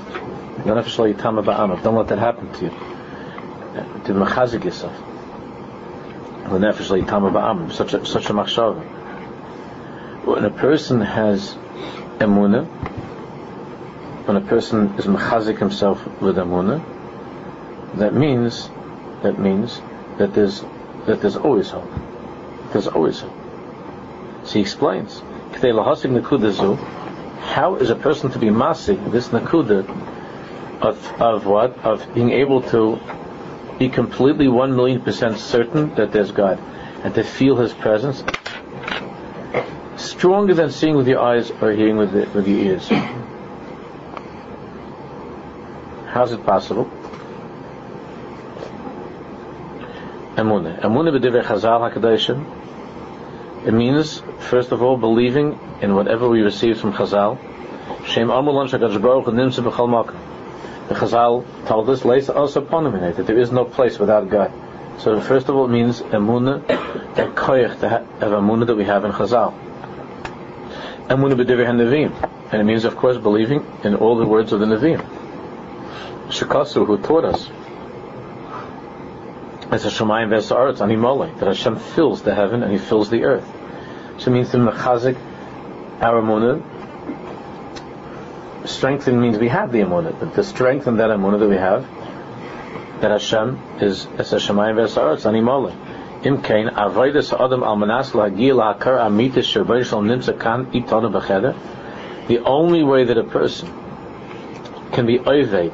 [0.64, 1.82] Yitama ba'am.
[1.84, 2.72] Don't let that happen to you.
[2.72, 4.96] Uh, to mechazik yourself.
[7.74, 8.84] Such a, such a machshava.
[10.26, 11.54] When a person has
[12.20, 12.66] emunah,
[14.26, 16.84] when a person is mechazik himself with emunah,
[17.98, 18.70] that means
[19.22, 19.80] that means
[20.18, 20.62] that there's
[21.06, 21.92] that there's always hope.
[22.72, 23.41] There's always hope.
[24.44, 25.22] So he explains,
[27.42, 29.88] how is a person to be masig this nakuda
[30.82, 31.78] of, of what?
[31.80, 33.00] Of being able to
[33.78, 36.60] be completely one million percent certain that there's God
[37.04, 38.24] and to feel His presence
[39.98, 42.88] stronger than seeing with your eyes or hearing with, the, with your ears.
[46.08, 46.86] How's it possible?
[50.36, 50.82] Emunah.
[50.82, 52.61] Emunah b'divrei Chazal HaKadoshim
[53.66, 57.38] it means, first of all, believing in whatever we receive from Chazal.
[58.06, 60.16] Shem Amulon Shakadosh Baruch Nimsa B'chal.
[60.88, 64.52] The Chazal told us, Leis also that there is no place without God.
[65.00, 66.66] So first of all, it means emunah,
[67.16, 67.84] that koyach
[68.22, 69.54] of emunah that we have in Chazal.
[71.08, 74.66] Emunah b'divrei Nevi'im, and it means, of course, believing in all the words of the
[74.66, 75.02] Nevi'im.
[76.30, 77.48] Shakasu, who taught us,
[79.72, 83.50] as a Shemayim Vesa'aretz Animole, that Hashem fills the heaven and He fills the earth.
[84.18, 85.18] So it means to mechazik
[86.02, 86.62] our emunah.
[88.68, 91.88] Strengthen means we have the emunah, but to strengthen that emunah that we have,
[93.02, 95.74] that Hashem is as a Shemayim Vesa'aretz Animole.
[96.26, 101.56] Im kain avodas adam al manas lahagil lahakar amitis sherbayr shalom nimsa kan itonu b'cheder.
[102.28, 103.70] The only way that a person
[104.92, 105.72] can be oived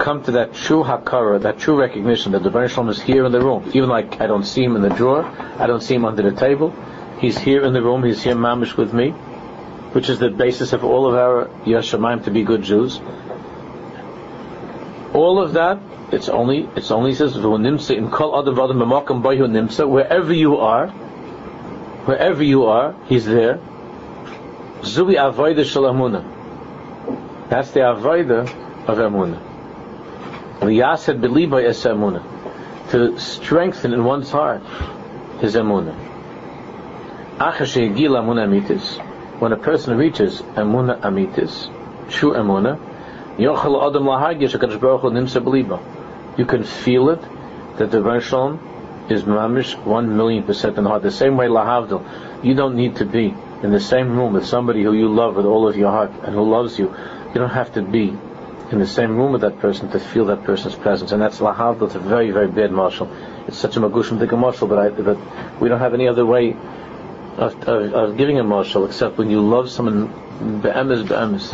[0.00, 3.32] come to that true hakara, that true recognition that the Baruch Shalom is here in
[3.32, 3.70] the room.
[3.74, 6.32] Even like I don't see him in the drawer, I don't see him under the
[6.32, 6.74] table.
[7.20, 9.10] He's here in the room, he's here mamish with me,
[9.92, 12.98] which is the basis of all of our Yashamayim to be good Jews.
[15.12, 15.78] All of that,
[16.12, 20.88] it's only, it's only says, in kol adam nimsa, wherever you are,
[22.06, 23.60] wherever you are, he's there.
[24.80, 27.50] Zui avoida shalamuna.
[27.50, 28.48] That's the avoida
[28.88, 29.49] of emunah.
[32.90, 34.62] To strengthen in one's heart
[35.40, 35.94] his emuna.
[39.38, 41.70] When a person reaches emuna amitis,
[42.10, 42.78] true emuna.
[46.36, 47.22] You can feel it
[47.78, 48.60] that the Baruch
[49.10, 51.02] is mamish one million percent in the heart.
[51.02, 54.82] The same way lahavdil, you don't need to be in the same room with somebody
[54.82, 56.94] who you love with all of your heart and who loves you.
[57.28, 58.16] You don't have to be
[58.70, 61.86] in the same room with that person to feel that person's presence, and that's lahavdil.
[61.86, 63.08] It's a very, very bad mashal.
[63.48, 66.56] It's such a magushim dik mashal, but but we don't have any other way
[67.36, 70.06] of, of, of giving a mashal except when you love someone
[70.62, 71.50] be'emes be'emes.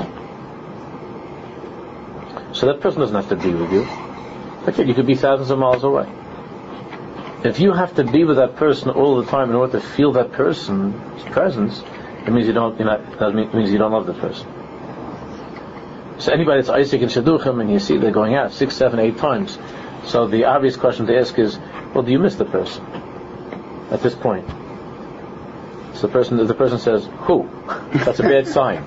[2.55, 3.87] So that person doesn't have to be with you.
[4.69, 6.09] Okay, you could be thousands of miles away.
[7.45, 10.13] If you have to be with that person all the time in order to feel
[10.13, 11.83] that person's presence,
[12.27, 12.79] it means you don't.
[12.79, 14.49] you know, that means you don't love the person.
[16.19, 19.19] So anybody that's Isaac and Shaduchim, and you see they're going out six, seven, eight
[19.19, 19.59] times.
[20.05, 21.59] So the obvious question to ask is,
[21.95, 22.85] well, do you miss the person
[23.91, 24.49] at this point?
[25.95, 27.49] So the person, the person says, who?
[27.93, 28.85] That's a bad sign.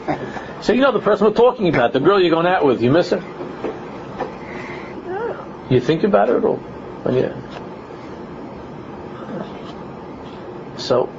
[0.61, 2.91] So you know the person we're talking about, the girl you're going out with, you
[2.91, 3.23] miss her?
[5.69, 6.57] You think about it at all?
[6.57, 7.33] When you,
[10.77, 11.09] so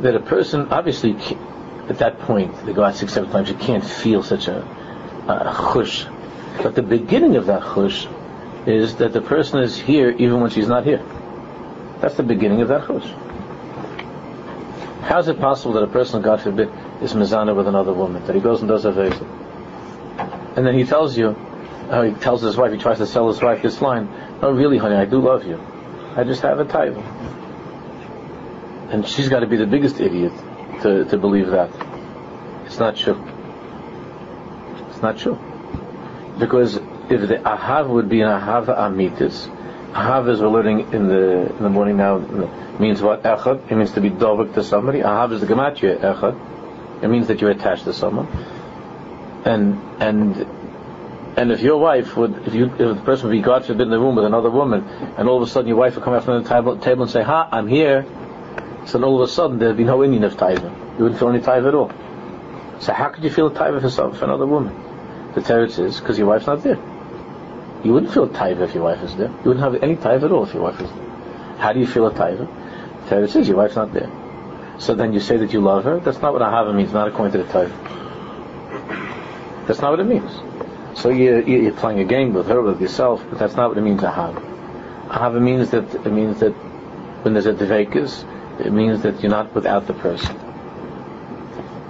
[0.00, 1.16] that a person, obviously,
[1.88, 4.66] at that point, they go out six, seven times, you can't feel such a
[5.28, 6.08] uh, chush.
[6.62, 8.08] But the beginning of that chush
[8.66, 11.04] is that the person is here even when she's not here.
[12.00, 13.06] That's the beginning of that chush.
[15.02, 16.68] How is it possible that a person, God forbid,
[17.02, 20.56] is mizana with another woman, that he goes and does a vesa?
[20.56, 21.34] And then he tells you,
[21.90, 24.08] oh, he tells his wife, he tries to sell his wife this line,
[24.42, 25.60] oh really honey, I do love you.
[26.14, 27.02] I just have a title.
[28.90, 30.32] And she's got to be the biggest idiot
[30.82, 31.70] to, to believe that.
[32.66, 33.31] It's not true
[35.02, 35.38] not true.
[36.38, 39.48] Because if the ahav would be an ahav amitis,
[39.92, 42.18] ahav as we're learning in the in the morning now
[42.78, 43.22] means what?
[43.22, 43.70] Echad.
[43.70, 45.00] It means to be dovik to somebody.
[45.00, 47.02] Ahav is the gematria echad.
[47.02, 48.28] It means that you're attached to someone.
[49.44, 50.46] And and
[51.36, 53.90] and if your wife would, if you, if the person would be God forbid in
[53.90, 54.84] the room with another woman,
[55.16, 57.10] and all of a sudden your wife would come out from the table, table and
[57.10, 58.04] say, "Ha, I'm here,"
[58.84, 60.70] so then all of a sudden there'd be no Indian of taiva.
[60.98, 61.90] You wouldn't feel any taiva at all.
[62.80, 64.91] So how could you feel a taiva for, for another woman?
[65.34, 66.78] The teretz is because your wife's not there.
[67.84, 69.28] You wouldn't feel taiva if your wife is there.
[69.28, 71.56] You wouldn't have any taiva at all if your wife is there.
[71.58, 72.46] How do you feel a taiva?
[73.08, 74.10] Teretz is your wife's not there.
[74.78, 76.00] So then you say that you love her.
[76.00, 77.72] That's not what ahava means, not according to the taiva.
[79.66, 80.30] That's not what it means.
[81.00, 83.82] So you, you're playing a game with her, with yourself, but that's not what it
[83.82, 84.40] means ahava.
[85.08, 86.52] Ahava means that it means that
[87.22, 88.24] when there's a devekas,
[88.60, 90.36] it means that you're not without the person.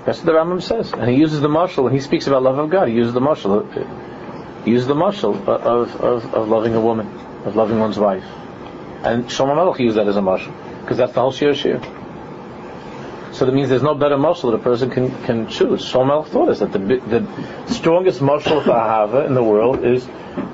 [0.04, 2.58] That's what the Rambam says, and he uses the mashal when he speaks about love
[2.58, 2.88] of God.
[2.88, 3.62] He uses the mashal.
[3.76, 7.06] Uh, he uses the mashal of, of, of loving a woman,
[7.44, 8.24] of loving one's wife.
[9.04, 11.80] And Shlomo Melech used that as a mashal, because that's the whole shir shir.
[13.32, 15.84] So that means there's no better mashal that a person can, can choose.
[15.84, 20.08] Shlomo Melech taught us that the, the strongest mashal for ahava in the world is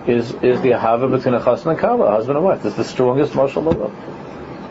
[0.07, 2.63] is is the ahava between a chassan and kala, husband and wife.
[2.63, 3.95] That's the strongest mashal in the world.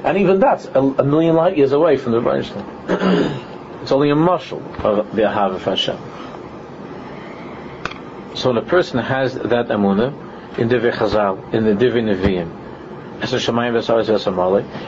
[0.04, 3.46] And even that's a, a million light years away from the Rebbeinu.
[3.88, 5.98] It's only a mashal of the ahava for Hashem.
[8.36, 12.52] So when a person has that amuna in Divrei Chazal, in the Divrei Nevi'im,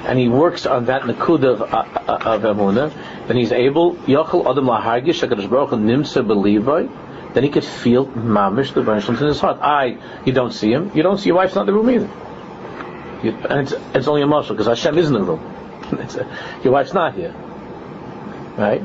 [0.06, 1.86] and he works on that nakuda of, uh,
[2.26, 2.92] of amuna,
[3.30, 5.72] then he's able, Baruch
[7.34, 9.60] then he could feel mamish the Shalom in his heart.
[9.62, 12.10] I, you don't see him, you don't see your wife's not in the room either.
[13.24, 15.40] You, and it's, it's only a mashal because Hashem is in the room.
[15.94, 16.28] A,
[16.66, 17.34] your wife's not here,
[18.60, 18.82] right?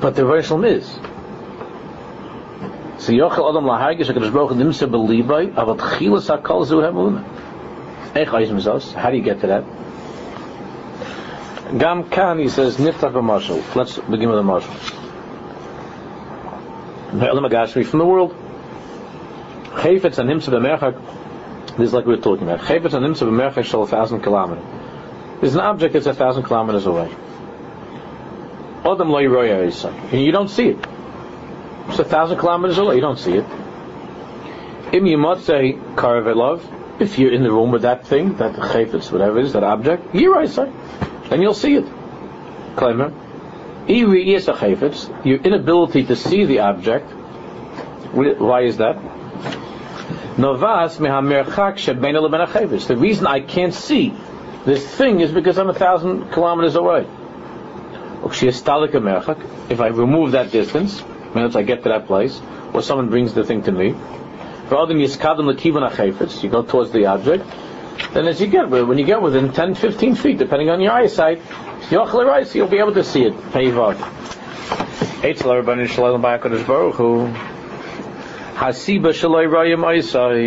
[0.00, 0.86] But the Rebbeinu is.
[2.98, 7.22] So Yochel Adam Lahargish HaKadosh Baruch Hu Nimsa B'Livai Avat Chilas HaKol Zu Hamuna.
[8.14, 8.92] Eich Eizem Zos.
[8.92, 9.64] How do you get to that?
[11.78, 13.74] Gam Kan, he says, Niftach B'Mashal.
[13.74, 14.74] Let's begin with the Marshal.
[17.12, 18.34] Ve'elam HaGashmi from the world.
[19.64, 21.76] Chayfetz and Nimsa B'Merchak.
[21.76, 22.60] This is like we were talking about.
[22.66, 24.64] Chayfetz and Nimsa B'Merchak shall a thousand kilometers.
[25.40, 27.10] There's an object that's a thousand kilometers away.
[28.82, 30.12] Odom Lo Yiroya.
[30.12, 30.78] And you don't see it.
[31.88, 32.94] It's a thousand kilometers away.
[32.96, 33.46] You don't see it.
[34.92, 35.06] Im
[35.40, 39.54] say Karavelov, if you're in the room with that thing, that chayfetz, whatever it is,
[39.54, 40.70] that object, say,
[41.28, 41.86] then you'll see it.
[42.76, 43.10] Claimer.
[43.88, 47.10] Your inability to see the object,
[48.12, 48.96] why is that?
[50.36, 50.54] The
[52.96, 54.14] reason I can't see
[54.64, 57.08] this thing is because I'm a thousand kilometers away.
[58.40, 61.02] If I remove that distance,
[61.34, 62.40] minutes I get to that place,
[62.72, 63.94] or someone brings the thing to me.
[66.42, 67.44] You go towards the object,
[68.14, 71.40] then as you get when you get within 10, 15 feet, depending on your eyesight,
[71.90, 73.34] you'll be able to see it.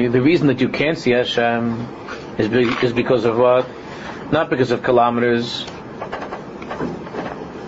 [0.10, 1.88] The reason that you can't see Hashem
[2.38, 3.68] is, is because of what?
[4.32, 5.66] Not because of kilometers,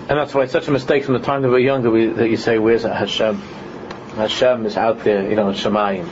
[0.09, 2.29] and that's why it's such a mistake from the time that we're younger we, that
[2.29, 3.35] you say, where's Hashem?
[4.15, 6.07] Hashem is out there, you know, in Shemayim.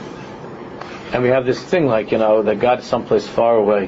[1.12, 3.84] And we have this thing like, you know, that God's someplace far away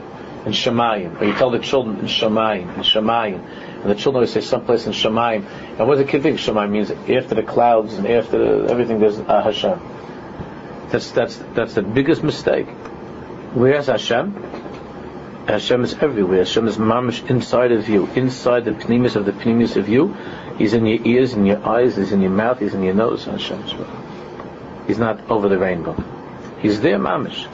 [0.46, 1.20] in Shemayim.
[1.20, 3.44] Or you tell the children in Shemayim, in Shemayim.
[3.82, 5.44] And the children always say someplace in Shemayim.
[5.78, 6.90] And what does the kid think Shemayim means?
[6.90, 9.78] After the clouds and after everything, there's uh, Hashem.
[10.90, 12.66] That's, that's, that's the biggest mistake.
[13.52, 14.32] Where's Hashem?
[15.48, 16.40] Hashem is everywhere.
[16.40, 20.14] Hashem is mamish inside of you, inside the pnimis of the pnimis of you.
[20.58, 23.24] He's in your ears, in your eyes, he's in your mouth, he's in your nose.
[23.24, 23.64] Hashem
[24.86, 25.96] He's not over the rainbow.
[26.60, 27.46] He's there, mamish.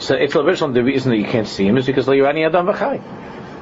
[0.00, 3.02] So it's the reason that you can't see him is because Leirani Adam V'chai.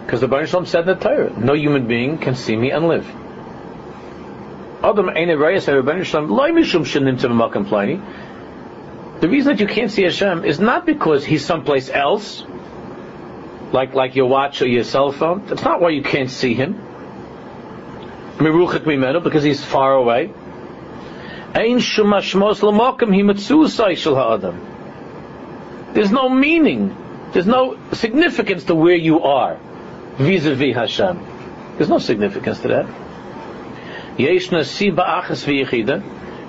[0.07, 2.87] Because the Baruch Shalom said in the Torah, no human being can see me and
[2.87, 3.07] live.
[4.83, 5.03] The
[9.29, 12.45] reason that you can't see Hashem is not because he's someplace else,
[13.73, 15.47] like like your watch or your cell phone.
[15.47, 16.75] That's not why you can't see him.
[19.21, 20.33] Because he's far away.
[25.95, 26.97] There's no meaning.
[27.33, 29.59] There's no significance to where you are
[30.17, 31.19] vis-a-vis Hashem.
[31.77, 32.87] There's no significance to that.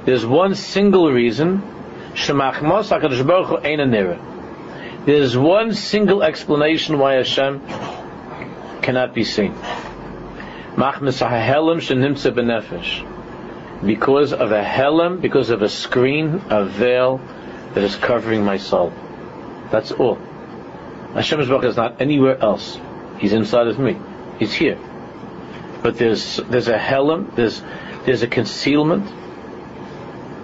[0.05, 1.61] There's one single reason.
[5.06, 7.62] There's one single explanation why Hashem
[8.82, 9.56] cannot be seen.
[13.84, 17.20] Because of a helam, because of a screen, a veil
[17.74, 18.93] that is covering my soul.
[19.72, 20.20] That's all.
[21.14, 22.80] Baruch is not anywhere else.
[23.18, 23.97] He's inside of me.
[24.38, 24.78] He's here.
[25.82, 27.62] But there's there's a helam, there's
[28.06, 29.10] there's a concealment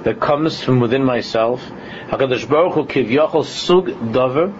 [0.04, 1.62] that comes from within myself
[2.10, 4.54] HaKadosh Baruch Hu kivyachol sug davar.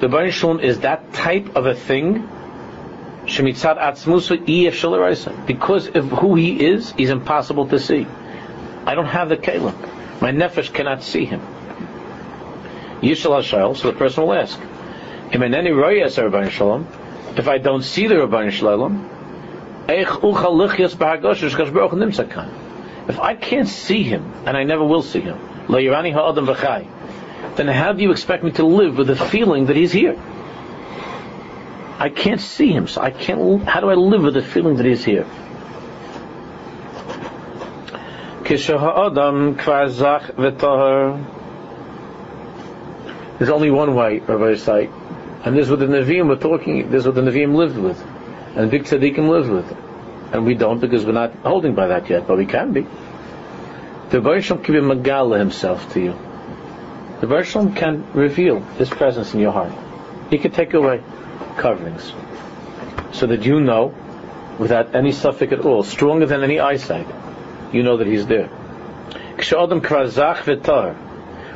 [0.00, 2.28] The Baruch Shalom is that type of a thing.
[3.24, 8.06] Shemitzad atzmusa iyef Because of who he is, he's impossible to see.
[8.84, 9.74] I don't have the kelim.
[10.20, 11.40] My nefesh cannot see him.
[13.00, 14.58] Yishal Hashayel, so the person will ask,
[17.36, 19.08] If I don't see the Rabban Shalom,
[23.08, 25.38] if I can't see him, and I never will see him,
[27.56, 30.16] then how do you expect me to live with the feeling that he's here?
[31.98, 33.64] I can't see him, so I can't.
[33.64, 35.26] How do I live with the feeling that he's here?
[43.38, 44.88] There's only one way, Rabbi say,
[45.44, 48.00] And this is what the Nevi'im were talking, this is what the Nevi'im lived with.
[48.56, 49.76] And big tzaddikim lived with.
[50.32, 52.86] And we don't because we're not holding by that yet, but we can be.
[54.12, 56.14] The Baruch can be Megala himself to you.
[57.22, 59.72] The Baruch can reveal his presence in your heart.
[60.28, 61.02] He can take away
[61.56, 62.12] coverings.
[63.12, 63.94] So that you know,
[64.58, 67.06] without any suffix at all, stronger than any eyesight,
[67.72, 68.48] you know that he's there.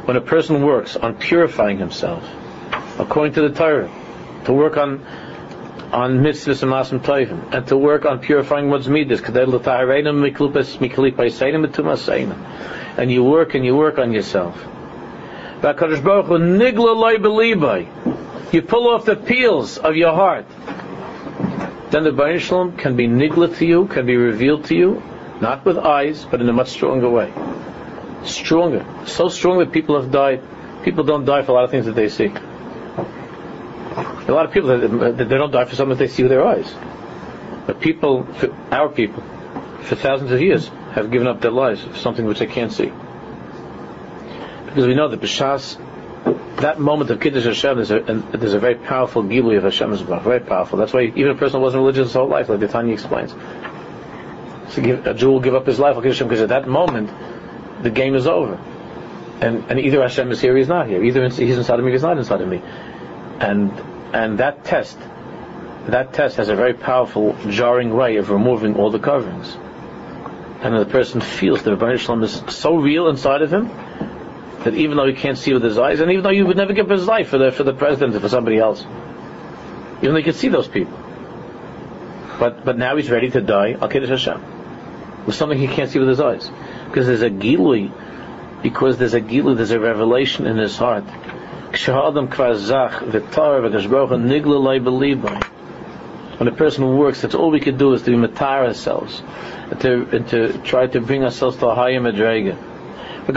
[0.06, 2.26] When a person works on purifying himself,
[2.98, 3.90] according to the Torah,
[4.46, 5.04] to work on
[5.92, 9.20] on mitzvahs and masim toivim, and to work on purifying one's midas,
[12.98, 14.64] and you work and you work on yourself.
[18.52, 20.46] You pull off the peels of your heart.
[21.90, 25.02] Then the Baruch Shalom can be nigla to you, can be revealed to you,
[25.40, 27.32] not with eyes, but in a much stronger way.
[28.24, 28.84] Stronger.
[29.06, 30.42] So strong that people have died.
[30.84, 32.32] People don't die for a lot of things that they see.
[33.96, 36.72] A lot of people, they don't die for something they see with their eyes.
[37.66, 38.28] But people,
[38.70, 39.22] our people,
[39.82, 42.92] for thousands of years, have given up their lives for something which they can't see.
[44.66, 45.80] Because we know that B'Shas,
[46.60, 48.00] that moment of Kiddush Hashem, there's a,
[48.36, 50.78] there's a very powerful Gilui of Hashem's Blach, very powerful.
[50.78, 53.32] That's why even a person who wasn't religious his whole life, like the Tanya explains.
[54.72, 56.68] So give, a Jew will give up his life for Kiddush Hashem because at that
[56.68, 57.10] moment,
[57.82, 58.58] the game is over.
[59.40, 61.02] And, and either Hashem is here he's not here.
[61.02, 62.62] Either he's inside of me he's not inside of me.
[63.40, 63.70] And
[64.14, 64.98] and that test,
[65.88, 69.56] that test has a very powerful jarring way of removing all the coverings.
[70.62, 73.68] And the person feels that Rebbeinu Shalom is so real inside of him
[74.64, 76.72] that even though he can't see with his eyes, and even though you would never
[76.72, 78.80] give his life for the for the president or for somebody else,
[80.00, 80.98] even though you can see those people,
[82.38, 83.74] but but now he's ready to die.
[83.74, 84.56] Kiddush Hashem
[85.26, 86.50] with something he can't see with his eyes,
[86.86, 87.92] because there's a gilui,
[88.62, 91.04] because there's a gilui, there's a revelation in his heart
[96.38, 99.22] when a person works, that's all we can do is to matar ourselves,
[99.70, 102.56] and to, and to try to bring ourselves to a higher madrega.
[103.26, 103.36] And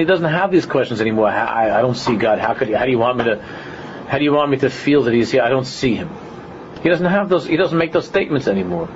[0.00, 1.28] he doesn't have these questions anymore.
[1.28, 2.40] I, I don't see God.
[2.40, 2.74] How could?
[2.74, 3.40] How do you want me to?
[4.08, 5.42] How do you want me to feel that He's here?
[5.42, 6.10] I don't see Him.
[6.82, 7.46] He doesn't have those.
[7.46, 8.88] He doesn't make those statements anymore.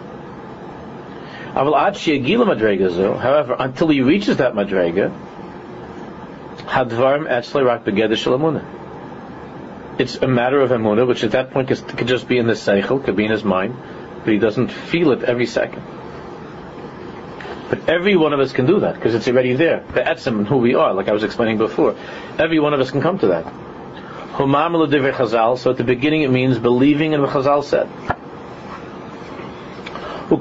[3.16, 5.10] However, until he reaches that madrega,
[6.70, 7.84] Hadvarim etzle rak
[9.98, 13.04] It's a matter of emunah, which at that point could just be in the seichel,
[13.04, 13.74] could be in his mind,
[14.24, 15.82] but he doesn't feel it every second.
[17.70, 19.84] But every one of us can do that because it's already there.
[19.94, 21.96] The etzem and who we are, like I was explaining before.
[22.38, 23.46] Every one of us can come to that.
[24.38, 27.88] So at the beginning it means believing in what Chazal said.
[30.30, 30.36] He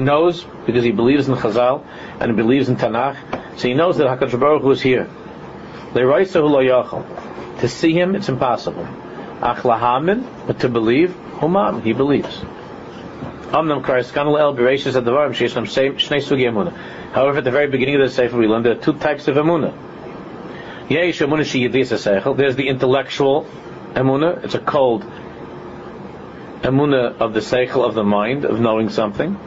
[0.00, 1.82] knows because he believes in Chazal
[2.20, 3.16] and he believes in Tanakh
[3.56, 5.08] so he knows that Hakadosh Baruch Hu is here.
[5.94, 8.86] To see him, it's impossible.
[9.40, 12.42] Achlahamin, but to believe, humam, he believes.
[17.12, 19.36] However, at the very beginning of the Sefer, we learned there are two types of
[19.36, 19.72] emunah.
[22.36, 23.46] There's the intellectual
[23.94, 24.44] emunah.
[24.44, 25.06] It's a cold
[26.68, 29.38] emunah of the seichel of the mind of knowing something.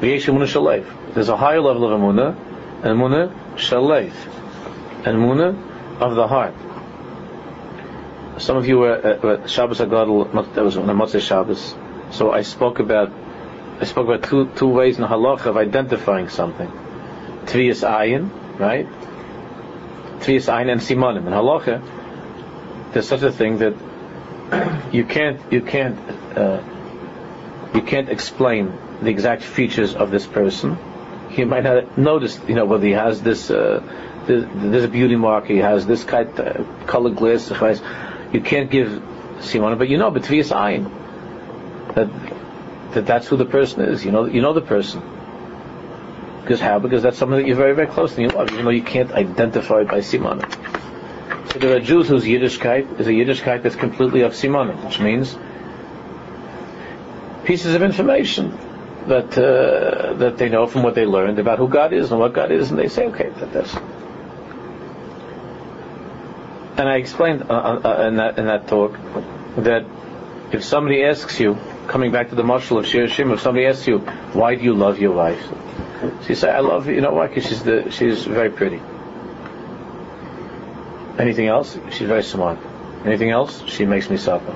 [0.00, 2.54] There's a higher level of emunah
[2.84, 4.12] Emuna Shaleif.
[5.04, 5.56] Emuna
[6.00, 6.54] of the heart.
[8.36, 11.74] Some of you were uh, at Shabbos HaGadol, that was on a Motzei Shabbos.
[12.10, 13.10] So I spoke about,
[13.80, 16.68] I spoke about two, two ways in the halach of identifying something.
[17.46, 18.86] Tviyas ayin, right?
[20.20, 21.26] Tviyas ayin and simonim.
[21.26, 23.74] In halacha, there's such a thing that
[24.92, 25.98] you can't, you can't,
[26.36, 26.62] uh,
[27.74, 30.78] you can't explain the exact features of this person
[31.34, 33.82] he might have noticed, you know, whether he has this, uh,
[34.26, 37.50] this, this beauty mark, he has this kind of uh, color glass,
[38.32, 39.02] you can't give
[39.40, 40.90] Simon, but you know, but ayin,
[41.94, 42.08] that
[42.94, 44.04] that that's who the person is.
[44.04, 45.02] You know, you know the person.
[46.42, 46.78] Because how?
[46.78, 49.12] Because that's something that you're very, very close to you love, even though you can't
[49.12, 50.40] identify by Simon.
[51.54, 55.36] There are Jews whose Yiddishkeit is a Yiddishkeit that's completely of Simon, which means
[57.44, 58.50] pieces of information
[59.06, 62.32] that uh, that they know from what they learned about who God is and what
[62.32, 63.74] God is, and they say, okay, that, that's.
[66.76, 68.98] And I explained uh, uh, uh, in that in that talk
[69.58, 69.84] that
[70.50, 73.98] if somebody asks you, coming back to the mashal of Shir if somebody asks you,
[73.98, 75.40] why do you love your wife?
[76.28, 76.94] You say, I love you.
[76.94, 77.28] You know why?
[77.28, 78.80] Because she's the she's very pretty.
[81.18, 81.78] Anything else?
[81.90, 82.58] She's very smart.
[83.04, 83.62] Anything else?
[83.66, 84.52] She makes me suffer.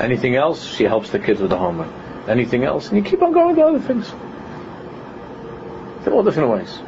[0.00, 0.66] Anything else?
[0.66, 1.90] She helps the kids with the homework
[2.28, 4.10] anything else, and you keep on going to other things.
[6.04, 6.78] They're all different ways.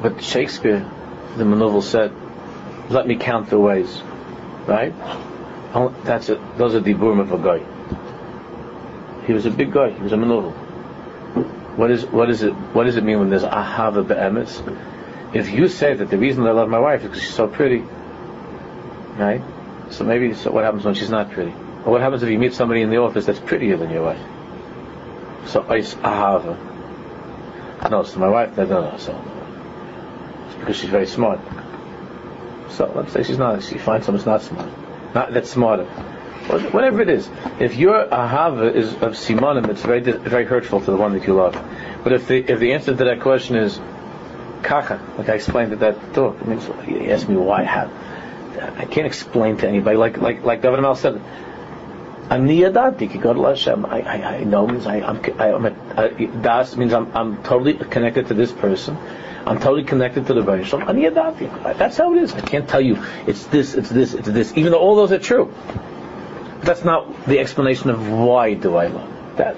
[0.00, 0.90] But Shakespeare
[1.36, 2.12] the Manuvel said,
[2.90, 4.02] let me count the ways.
[4.66, 4.94] Right?
[6.04, 6.40] That's it.
[6.56, 9.26] Those are the burim of a guy.
[9.26, 9.90] He was a big guy.
[9.90, 10.52] He was a Manuvel.
[11.76, 12.52] What is what is it?
[12.52, 14.62] What does it mean when there's ahava be'emes?
[15.34, 17.84] If you say that the reason I love my wife is because she's so pretty,
[19.16, 19.42] right?
[19.90, 21.50] So maybe so what happens when she's not pretty?
[21.84, 24.20] Or what happens if you meet somebody in the office that's prettier than your wife?
[25.48, 26.56] So is ahava.
[27.90, 29.12] No, so my wife, no, no, no, so
[30.46, 31.40] it's because she's very smart.
[32.70, 33.62] So let's say she's not.
[33.62, 35.84] She finds someone who's not smart, not that's smarter.
[36.44, 37.28] Whatever it is,
[37.58, 41.34] if your ahava is of simanim, it's very very hurtful to the one that you
[41.34, 41.54] love.
[42.04, 43.80] But if the if the answer to that question is
[44.64, 46.60] kacha, like I explained at that talk, oh, I mean,
[47.00, 47.90] he asked me why how.
[48.76, 49.96] I can't explain to anybody.
[49.96, 51.20] Like like like David Mel said,
[52.30, 53.84] Ani yadati ki God Hashem.
[53.84, 57.42] I, I, I know means I, I'm, I, I'm a, I, das means I'm, I'm
[57.42, 58.96] totally connected to this person.
[59.46, 60.88] I'm totally connected to the Rebbe Shalom.
[60.88, 61.76] Ani yadati.
[61.76, 62.32] That's how it is.
[62.32, 64.56] I can't tell you it's this, it's this, it's this.
[64.56, 65.52] Even though all those are true.
[66.62, 69.56] That's not the explanation of why do I love that.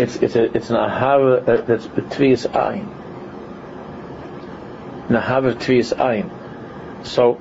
[0.00, 2.88] It's it's a it's an ahava that- that's betvius ayin.
[5.10, 6.30] An ahava betvius ayin.
[7.04, 7.38] So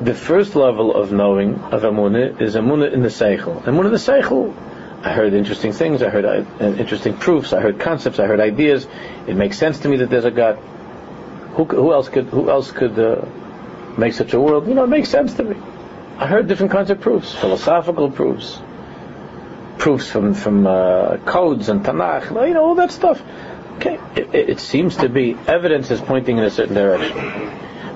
[0.00, 3.62] the first level of knowing of Amunah is Amunah in the Seichel.
[3.62, 4.52] Amunah in the Seichel,
[5.04, 8.86] I heard interesting things, I heard uh, interesting proofs, I heard concepts, I heard ideas.
[9.28, 10.56] It makes sense to me that there's a God.
[11.54, 13.24] Who, who else could who else could uh,
[13.96, 14.66] make such a world?
[14.66, 15.56] You know, it makes sense to me.
[16.18, 18.60] I heard different kinds of proofs, philosophical proofs,
[19.82, 23.20] proofs from from uh, codes and Tanakh, you know, all that stuff.
[23.78, 27.16] Okay, it, it, seems to be evidence is pointing in a certain direction.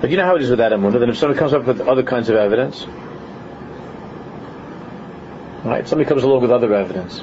[0.01, 0.99] But you know how it is with that emunah.
[0.99, 2.85] Then if somebody comes up with other kinds of evidence,
[5.65, 5.87] right?
[5.87, 7.23] Somebody comes along with other evidence.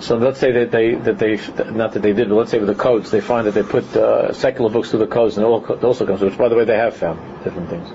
[0.00, 1.36] So let's say that they that they
[1.70, 3.84] not that they did, but let's say with the codes, they find that they put
[3.94, 6.22] uh, secular books through the codes, and it also comes.
[6.22, 7.90] Which, by the way, they have found different things.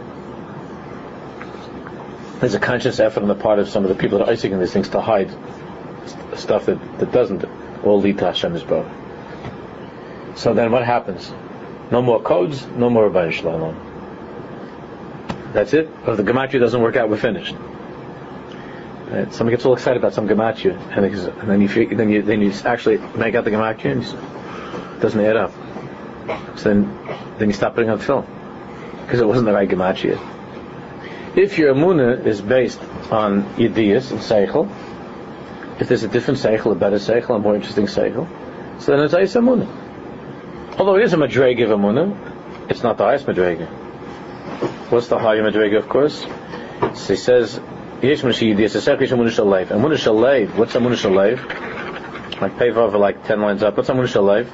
[2.41, 4.59] There's a conscious effort on the part of some of the people that are icing
[4.59, 5.31] these things to hide
[6.35, 7.45] stuff that, that doesn't
[7.83, 8.89] all lead to Hashem's bow.
[10.35, 11.31] So then what happens?
[11.91, 13.91] No more codes, no more Rabbi Shalom.
[15.53, 15.89] That's it.
[16.07, 17.55] If the gematria doesn't work out, we're finished.
[19.07, 19.31] Right?
[19.31, 22.51] Somebody gets all excited about some gematria, and, and then you then you then you
[22.65, 25.51] actually make out the gematria, and it doesn't add up.
[26.57, 26.99] So then
[27.37, 28.25] then you stop putting on film
[29.01, 30.17] because it wasn't the right gematria.
[31.35, 32.81] If your emuna is based
[33.11, 34.67] on yediyas and seichel,
[35.83, 38.27] if there's a different seichel, a better seichel, a more interesting seichel,
[38.81, 39.67] so then it's Ais Amunah.
[40.79, 43.67] Although it is a Madrega of Amunah, it's not the highest Madrega.
[44.89, 46.25] What's the higher Madrega, of course?
[46.95, 47.59] So he says,
[48.01, 49.67] Yesh Mashi Yidiyas, Asech Yesh Amunah Shalev.
[49.67, 52.41] Amunah Shalev, what's Amunah Shalev?
[52.41, 53.75] Like pave over like 10 lines up.
[53.77, 54.47] What's Amunah Shalev?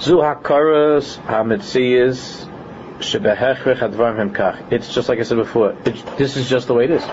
[0.00, 2.48] Zu HaKaras HaMetziyas
[2.98, 4.72] Shebehechrech Advarim.
[4.72, 5.76] It's just like I said before.
[5.84, 7.04] It's, this is just the way it is.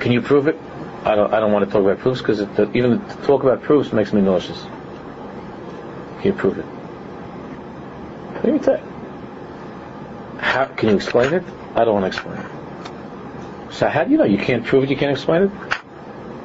[0.00, 0.58] Can you prove it?
[1.04, 1.32] I don't.
[1.34, 2.40] I don't want to talk about proofs because
[2.74, 4.60] even to talk about proofs makes me nauseous.
[4.62, 6.66] Can you prove it?
[8.44, 8.84] Me tell you.
[10.38, 11.44] How can you explain it?
[11.74, 13.72] I don't want to explain it.
[13.72, 14.90] So how do you know you can't prove it?
[14.90, 15.50] You can't explain it.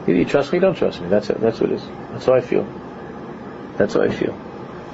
[0.04, 1.08] Either you trust me, don't trust me.
[1.10, 1.40] That's it.
[1.40, 1.84] That's what it is.
[2.12, 2.66] That's how I feel.
[3.78, 4.38] That's how I feel.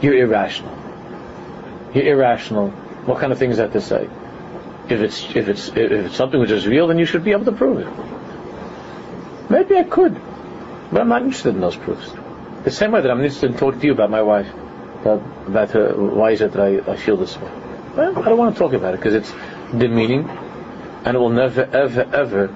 [0.01, 0.75] You're irrational.
[1.93, 2.69] You're irrational.
[3.05, 4.09] What kind of thing is that to say?
[4.89, 7.45] If it's if it's if it's something which is real, then you should be able
[7.45, 7.87] to prove it.
[9.49, 10.19] Maybe I could,
[10.91, 12.11] but I'm not interested in those proofs.
[12.63, 14.47] The same way that I'm interested in talking to you about my wife,
[15.01, 17.51] about, her, why is it that I, I feel this way?
[17.95, 19.31] Well, I don't want to talk about it because it's
[19.77, 20.27] demeaning,
[21.05, 22.47] and it will never, ever, ever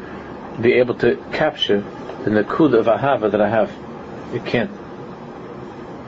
[0.60, 1.82] be able to capture
[2.24, 3.72] the nakud of ahava that I have.
[4.34, 4.72] It can't.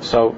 [0.02, 0.36] So,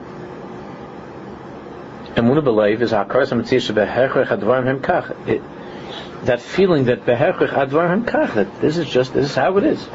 [2.16, 6.26] emunah believe is hakaras hamitzis behechrech advarim hem kach.
[6.26, 8.36] That feeling that behechrech advarim kach.
[8.36, 9.88] That this is just this is how it is.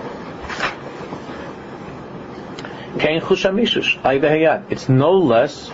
[4.70, 5.70] It's no less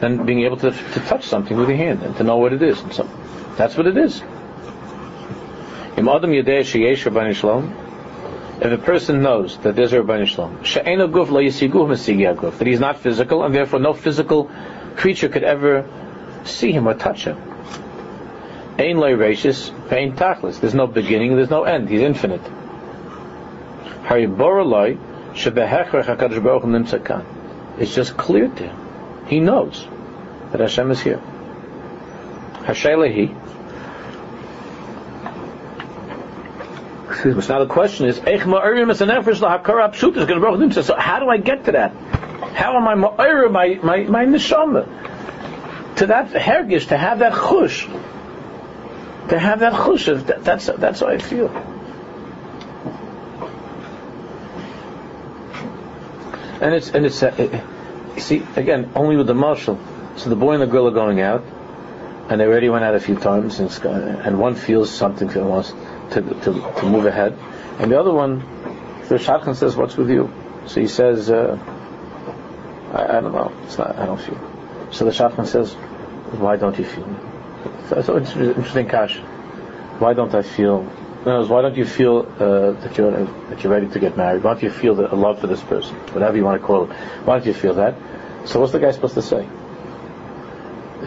[0.00, 2.62] than being able to, to touch something with your hand and to know what it
[2.62, 2.80] is.
[2.80, 3.08] And so,
[3.56, 4.22] that's what it is.
[8.58, 10.58] If a person knows that there's a Rabbeinu Shalom,
[12.58, 14.50] that he's not physical and therefore no physical
[14.96, 15.84] creature could ever
[16.44, 17.36] see him or touch him.
[20.60, 21.88] There's no beginning, there's no end.
[21.88, 22.42] He's infinite.
[25.36, 27.24] Shebehechrech HaKadosh Baruch Hu nimtza kan.
[27.78, 29.26] It's just clear to him.
[29.26, 29.86] He knows
[30.50, 31.20] that Hashem is here.
[32.64, 33.42] Hashelehi.
[37.08, 37.42] Excuse me.
[37.42, 40.96] So now the question is, Eich ma'arim es a lahakara pshut is going to So
[40.96, 41.92] how do I get to that?
[42.54, 44.86] How am I ma'ira my my my neshama?
[45.96, 47.86] To that hergish, to have that chush,
[49.28, 51.75] to have that chush that, that's that's how I feel.
[56.60, 57.62] And it's and it's uh,
[58.18, 59.78] see again only with the mashal.
[60.18, 61.44] So the boy and the girl are going out,
[62.28, 65.70] and they already went out a few times, and, and one feels something that wants
[66.12, 67.38] to, to to move ahead,
[67.78, 68.38] and the other one,
[69.08, 70.32] the shadchan says, "What's with you?"
[70.66, 71.58] So he says, uh,
[72.92, 73.52] I, I, don't know.
[73.64, 73.96] It's not.
[73.96, 74.40] I don't feel."
[74.92, 77.08] So the shadchan says, "Why don't you feel?"
[77.88, 79.18] So it's an interesting kash.
[79.98, 80.90] Why don't I feel?
[81.26, 84.44] Why don't you feel uh, that you're that you're ready to get married?
[84.44, 86.84] Why don't you feel the, a love for this person, whatever you want to call
[86.84, 86.94] it?
[87.24, 87.96] Why don't you feel that?
[88.44, 89.44] So what's the guy supposed to say?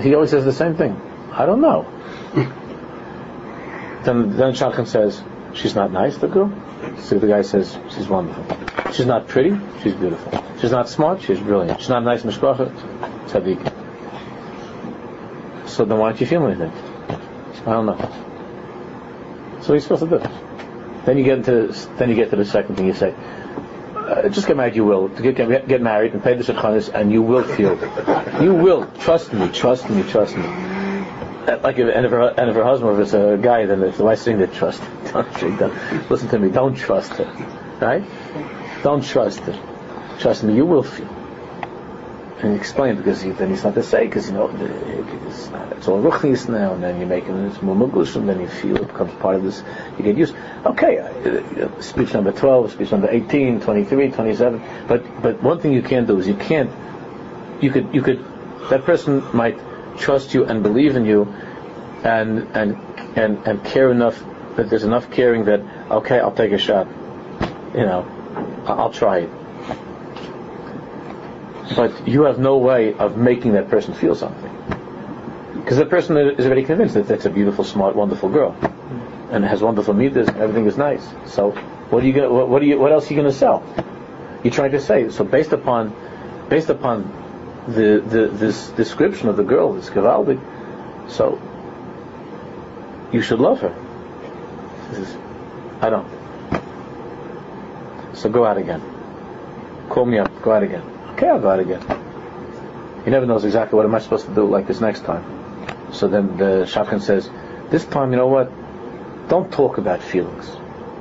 [0.01, 0.99] He always says the same thing.
[1.31, 1.87] I don't know.
[4.03, 6.51] then then Shadchan says, she's not nice, the girl.
[6.97, 8.45] So the guy says, she's wonderful.
[8.91, 10.43] She's not pretty, she's beautiful.
[10.59, 11.79] She's not smart, she's brilliant.
[11.79, 12.75] She's not nice mishpacha,
[13.29, 13.71] tzaddik.
[15.69, 16.73] So then why don't you feel anything?
[17.65, 18.25] I don't know.
[19.69, 21.03] So he's supposed to do.
[21.05, 23.13] Then you get into then you get to the second thing you say.
[23.13, 25.09] Uh, just get married, you will.
[25.09, 27.77] Get, get, get married and pay the shadchanis, and you will feel.
[28.43, 28.87] You will.
[29.01, 30.43] Trust me, trust me, trust me.
[30.47, 33.97] Uh, like if, and if her, and if her husband, it's a guy, then if
[33.97, 34.81] the wife's saying that trust,
[35.13, 37.77] don't, don't, listen to me, don't trust her.
[37.79, 38.03] Right?
[38.81, 40.17] Don't trust her.
[40.17, 41.19] Trust me, you will feel
[42.41, 44.49] and he explained because he, then he's not to say because you know
[45.27, 48.41] it's, not, it's all ruchnis now and then you're making it more mugush and then
[48.41, 49.63] you feel it becomes part of this
[49.97, 55.41] you get used okay uh, speech number 12 speech number 18 23 27 but but
[55.41, 56.69] one thing you can't do is you can't
[57.61, 58.19] you could you could
[58.69, 59.57] that person might
[59.97, 61.23] trust you and believe in you
[62.03, 62.77] and and
[63.15, 64.21] and and care enough
[64.57, 66.87] that there's enough caring that okay I'll take a shot
[67.73, 68.05] you know
[68.67, 69.29] I'll try it
[71.75, 74.49] but you have no way of making that person feel something.
[75.69, 78.57] Because the person is already convinced that that's a beautiful, smart, wonderful girl,
[79.29, 81.07] and has wonderful midas, and everything is nice.
[81.27, 81.51] So,
[81.91, 82.27] what are you?
[82.27, 82.79] What, what, are you?
[82.79, 83.63] What else are you going to sell?
[84.43, 85.11] You're trying to say.
[85.11, 85.93] So, based upon,
[86.49, 87.03] based upon
[87.67, 90.39] the, the this description of the girl, this Gavaldi,
[91.07, 91.39] so
[93.13, 93.75] you should love her.
[94.93, 95.15] Is,
[95.81, 96.09] I don't.
[98.15, 98.81] So go out again.
[99.87, 100.41] Call me up.
[100.41, 101.83] Go out again Okay, I'll go out again.
[103.05, 105.38] He never knows exactly what am I supposed to do like this next time.
[105.93, 107.29] So then the shadchan says,
[107.69, 108.51] this time, you know what?
[109.29, 110.49] Don't talk about feelings.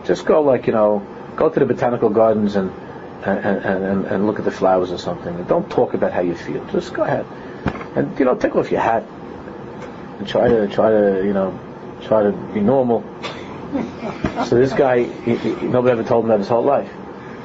[0.04, 2.72] Just go like, you know, go to the botanical gardens and
[3.24, 5.34] and, and, and look at the flowers or something.
[5.34, 6.64] And don't talk about how you feel.
[6.66, 7.26] Just go ahead.
[7.96, 9.02] And, you know, take off your hat
[10.18, 11.58] and try to, try to, you know,
[12.04, 13.02] try to be normal.
[14.46, 16.90] So this guy, he, he, nobody ever told him that his whole life.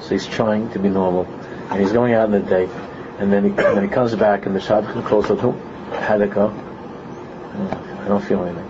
[0.02, 1.26] So he's trying to be normal
[1.70, 2.70] and he's going out on the date,
[3.20, 5.54] and then he, when he comes back and the shadchan calls out, oh,
[5.92, 6.50] how'd it go?
[7.54, 8.70] I don't feel anything.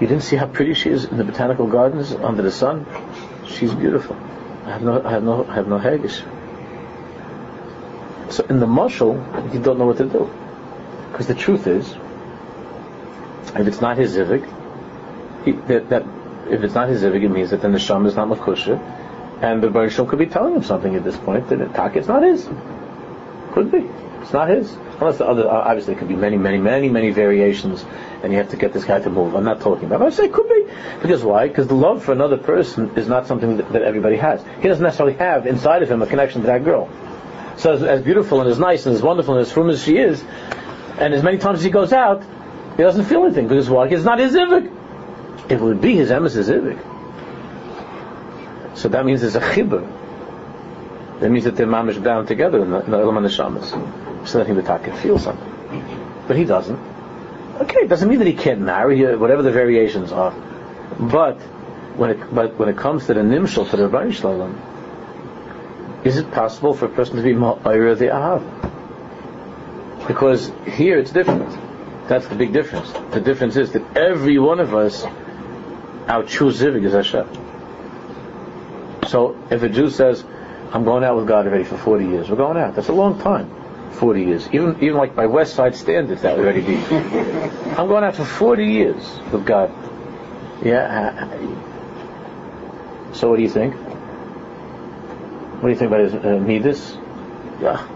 [0.00, 2.86] You didn't see how pretty she is in the botanical gardens under the sun?
[3.46, 4.16] She's beautiful.
[4.64, 6.22] I have no, I have no, I have no haggis.
[8.34, 10.30] So in the mushal, you don't know what to do.
[11.12, 11.88] Because the truth is,
[13.54, 14.42] if it's not his zivig,
[15.68, 16.04] that, that,
[16.50, 18.80] if it's not his zivig, it means that the neshama is not makusha,
[19.42, 22.22] and the Baruch could be telling him something at this point that attack is not
[22.22, 22.48] his.
[23.52, 23.88] Could be.
[24.24, 24.72] It's not his.
[25.00, 27.84] Unless the other, uh, obviously, there could be many, many, many, many variations,
[28.22, 29.34] and you have to get this guy to move.
[29.34, 30.00] I'm not talking about.
[30.00, 30.66] I say could be
[31.02, 31.46] because why?
[31.46, 34.42] Because the love for another person is not something that, that, everybody has.
[34.62, 36.88] He doesn't necessarily have inside of him a connection to that girl.
[37.58, 39.98] So as, as beautiful and as nice and as wonderful and as frum as she
[39.98, 40.24] is,
[40.98, 42.24] and as many times as he goes out,
[42.78, 43.84] he doesn't feel anything because why?
[43.84, 44.70] Because it's not his ivik.
[45.50, 46.78] It would be his emes' ivik,
[48.74, 49.86] so that means there's a chibur.
[51.20, 54.03] That means that they're mamish bound together in the, in the Elam Neshamas.
[54.24, 55.50] So that he would can feel something.
[56.26, 56.78] But he doesn't.
[57.60, 60.32] Okay, it doesn't mean that he can't marry, whatever the variations are.
[60.98, 61.40] But
[61.96, 64.60] when it, but when it comes to the nimshal, to the Rabbi Shalom,
[66.04, 68.42] is it possible for a person to be ma'ayr the ahav?
[70.06, 71.56] Because here it's different.
[72.08, 72.92] That's the big difference.
[73.12, 75.04] The difference is that every one of us,
[76.06, 77.26] our true zivig is Hashem.
[79.08, 80.24] So if a Jew says,
[80.72, 82.74] I'm going out with God already for 40 years, we're going out.
[82.74, 83.63] That's a long time.
[83.94, 84.48] 40 years.
[84.52, 86.76] Even even like by West Side standards, that would already be.
[87.76, 89.72] I'm going out for 40 years with God.
[90.62, 91.28] Yeah.
[93.12, 93.74] So what do you think?
[93.74, 96.96] What do you think about his uh, midas?
[97.60, 97.86] Yeah.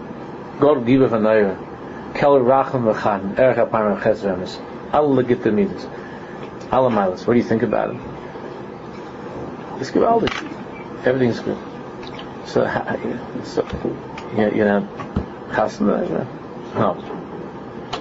[0.60, 2.14] God give a v'nayra.
[2.14, 3.38] Kel racham v'chan.
[3.38, 4.58] Erech aparam chesremes.
[4.92, 5.84] Allah get the midas.
[6.70, 7.26] Allah milas.
[7.26, 7.98] What do you think about him?
[9.92, 10.28] Give all the
[11.04, 11.58] everything's good.
[12.46, 12.66] So,
[13.44, 13.66] so
[14.36, 14.80] you, you know,
[15.50, 16.08] chasna?
[16.74, 16.94] No.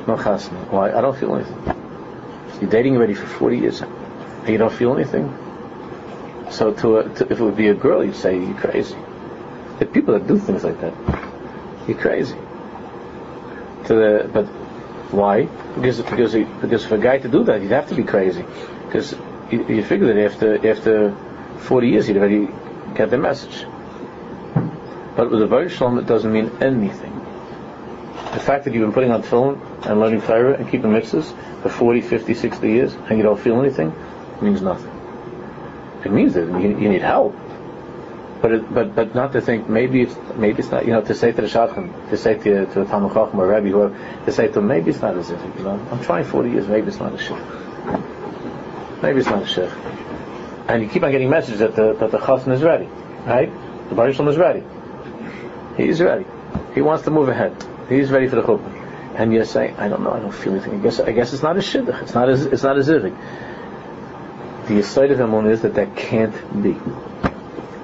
[0.07, 0.71] No chasna.
[0.71, 0.91] Why?
[0.91, 1.77] I don't feel anything.
[2.61, 5.33] You're dating already for 40 years and you don't feel anything.
[6.49, 8.95] So to, a, to if it would be a girl, you'd say you're crazy.
[9.79, 10.93] The people that do things like that,
[11.87, 12.35] you're crazy.
[13.85, 14.45] To the, but
[15.11, 15.43] why?
[15.75, 18.43] Because because because for a guy to do that, he'd have to be crazy.
[18.85, 19.13] Because
[19.51, 21.15] you, you figure that after after
[21.59, 22.47] 40 years, he'd already
[22.95, 23.65] get the message.
[25.15, 27.16] But with a very shalom, it doesn't mean anything.
[28.37, 31.33] The fact that you've been putting on film and learning Torah and keeping mitzvahs
[31.63, 33.91] for 40, 50, 60 years and you don't feel anything
[34.41, 34.91] means nothing.
[36.05, 37.35] It means that you, you need help.
[38.39, 41.15] But, it, but but not to think maybe it's maybe it's not you know to
[41.15, 44.31] say to the shadchan to say to to a talmud chacham or rabbi whoever to
[44.31, 46.89] say to him maybe it's not as if you know I'm trying 40 years maybe
[46.89, 49.73] it's not a shich maybe it's not a shich
[50.67, 52.85] and you keep on getting messages that the that the chassan is ready
[53.25, 53.51] right?
[53.89, 54.63] The Baruch is ready.
[55.75, 56.25] He's ready.
[56.75, 57.55] He wants to move ahead
[57.89, 60.79] he's ready for the chuppah and you're saying I don't know I don't feel anything
[60.79, 63.17] I guess I guess it's not a shidduch it's not as it's not a zivik
[64.67, 66.75] the aside of Emun is that that can't be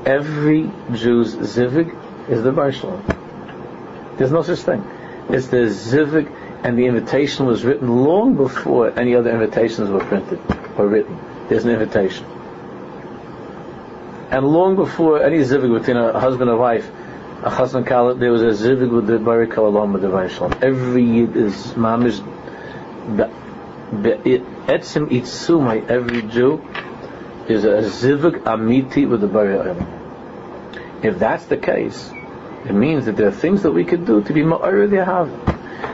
[0.05, 4.17] every Jew's zivig is the Barshalom.
[4.17, 4.83] There's no such thing.
[5.29, 6.31] It's the zivig,
[6.63, 10.39] and the invitation was written long before any other invitations were printed
[10.77, 11.17] or written.
[11.49, 12.25] There's an invitation.
[14.29, 16.89] And long before any zivig between a husband and wife,
[17.43, 20.63] there was a zivig with the Barik Kalalom with the Barshalom.
[20.63, 22.21] Every yid is mamish,
[23.91, 26.63] etzim itzumai, every Jew
[27.49, 29.75] is a zivug amiti with the Bari
[31.03, 32.11] If that's the case,
[32.63, 35.29] it means that there are things that we could do to be more ma'ir have.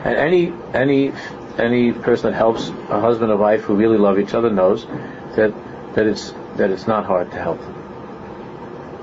[0.06, 1.12] And any any
[1.58, 4.86] any person that helps a husband or wife who really love each other knows
[5.34, 5.52] that
[5.94, 7.74] that it's that it's not hard to help them.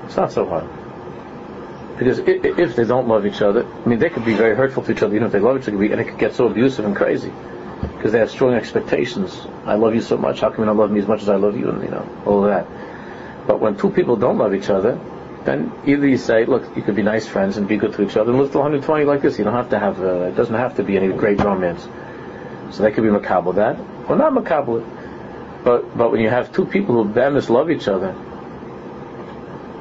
[0.06, 0.77] It's not so hard.
[1.98, 4.92] Because if they don't love each other, I mean, they could be very hurtful to
[4.92, 6.94] each other, even if they love each other, and it could get so abusive and
[6.94, 7.32] crazy
[7.80, 9.46] because they have strong expectations.
[9.64, 10.40] I love you so much.
[10.40, 11.68] How come you don't love me as much as I love you?
[11.68, 12.66] And you know all of that.
[13.46, 14.98] But when two people don't love each other,
[15.44, 18.16] then either you say, look, you could be nice friends and be good to each
[18.16, 19.38] other and live till 120 like this.
[19.38, 20.00] You don't have to have.
[20.00, 21.88] Uh, it doesn't have to be any great romance.
[22.70, 23.78] So they could be makabel that,
[24.08, 24.84] or not makabel
[25.64, 28.14] But but when you have two people who bemis love each other,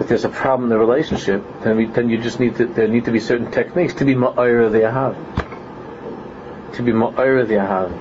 [0.07, 2.87] if there's a problem in the relationship, then we, then you just need to there
[2.87, 5.17] need to be certain techniques to be ma'ira they have
[6.75, 7.91] to be ma'ira the ahav.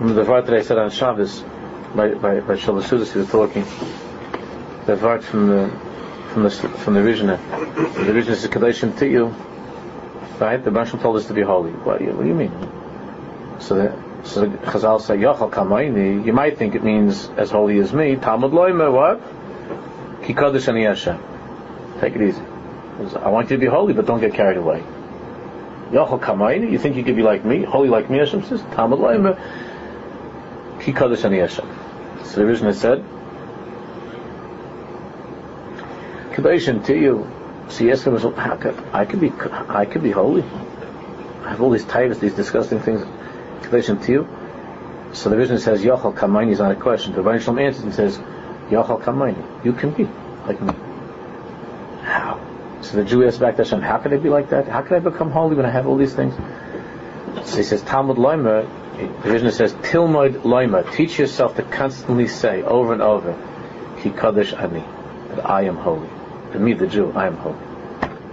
[0.00, 1.42] Remember the vart that I said on Shabbos
[1.94, 3.64] by by by Shalosh Seudos, he was talking.
[4.86, 5.68] The vart from the
[6.32, 7.36] from the from the Rishna.
[8.06, 9.26] The Rishna is Kadeshim to you.
[10.40, 10.64] Right?
[10.64, 11.72] The Mashal told us to be holy.
[11.72, 12.52] What, what do you mean?
[13.58, 16.24] So the so Chazal say Yochal Kamaini.
[16.24, 18.16] You might think it means as holy as me.
[18.16, 19.20] Talmud Loimer what?
[20.22, 21.18] Kikadosh Ani Hashem.
[22.00, 22.42] Take it easy.
[23.20, 24.82] I want you to be holy, but don't get carried away.
[25.90, 28.98] Yachal Kamaini, you think you could be like me, holy like me, Hashem says, Talmud
[28.98, 29.38] Laimer,
[30.82, 31.68] Ki Kaddish Ani Hashem.
[32.24, 33.04] So the original said,
[36.32, 37.30] Kadoshim to you.
[37.68, 39.32] So yes, how could, I could be,
[39.68, 40.42] I could be holy.
[41.44, 43.04] I have all these titles, these disgusting things.
[43.64, 44.28] Kadoshim to you.
[45.14, 47.12] So the vision says, Yachal Kamaini is not a question.
[47.12, 48.18] The Rebbeinu Shalom answers and says,
[48.68, 50.04] Yachal Kamaini, you can be
[50.46, 50.72] like me.
[52.02, 52.40] How?
[52.82, 54.68] So the Jew asks back to Hashem, how can I be like that?
[54.68, 56.34] How can I become holy when I have all these things?
[57.48, 58.68] So he says, Talmud Loimer,
[59.22, 63.32] the vision says, Tilmoid Loimer, teach yourself to constantly say over and over,
[64.02, 64.84] Ki Ani,
[65.28, 66.08] that I am holy.
[66.52, 67.58] To me, the Jew, I am holy.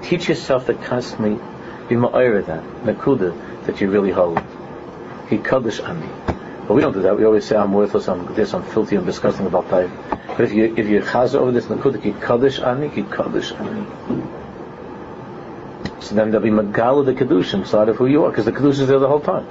[0.01, 1.35] Teach yourself to constantly
[1.87, 4.41] be ma'ir that, nakuda, that you're really holy.
[5.31, 6.09] Ki Kaddish Ani.
[6.67, 7.17] But we don't do that.
[7.17, 9.89] We always say, I'm worthless, I'm this, I'm filthy, I'm disgusting about life.
[10.27, 13.85] But if you if you chaz over this nakuda, ki Kaddish Ani, ki Kaddish Ani.
[16.01, 18.81] So then there'll be Megala the Kedushin side of who you are, because the Kedushin
[18.81, 19.47] is there the whole time.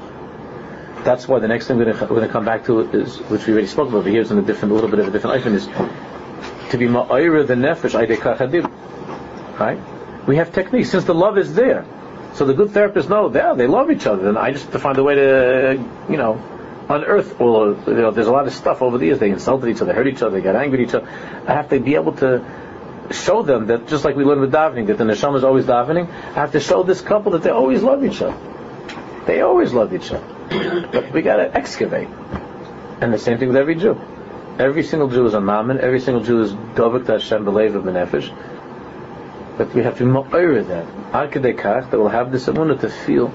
[1.03, 3.69] That's why the next thing we're going to come back to is, which we already
[3.69, 5.65] spoke about, but here's in a different, a little bit of a different item, is
[5.65, 9.59] to be Ma'ira the Nefesh Aidekachadib.
[9.59, 9.81] Right?
[10.29, 11.87] We have techniques, since the love is there.
[12.35, 14.79] So the good therapists know they they love each other, and I just have to
[14.79, 16.41] find a way to, you know,
[16.89, 19.19] unearth all of, you know, there's a lot of stuff over the years.
[19.19, 21.09] They insulted each other, they hurt each other, they got angry at each other.
[21.47, 22.45] I have to be able to
[23.13, 26.09] show them that just like we learn with davening, that the neshama is always davening,
[26.09, 28.37] I have to show this couple that they always love each other.
[29.27, 30.89] They always love each other.
[30.93, 32.09] But we gotta excavate.
[33.01, 34.01] And the same thing with every Jew.
[34.59, 37.85] Every single Jew is a mammon, every single Jew is dovik to Hashem belev of
[37.85, 38.29] benefesh.
[39.61, 40.87] But we have to ma'ir that.
[41.13, 43.29] Arkadekach, that will have this amunah to feel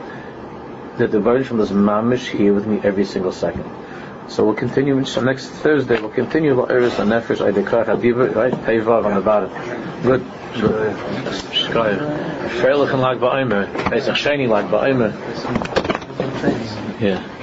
[0.97, 3.69] that the virgin from this mamish here with me every single second.
[4.27, 6.01] So we'll continue so next Thursday.
[6.01, 8.51] We'll continue La'iris and Nefesh Aydekar Hadiva, right?
[8.51, 9.51] Teivav on the bottom.
[10.01, 10.21] Good.
[12.59, 13.71] Freilich and Lag Ba'omer.
[13.91, 15.13] Pesach Sheni Lag Ba'omer.
[16.99, 17.34] Yeah.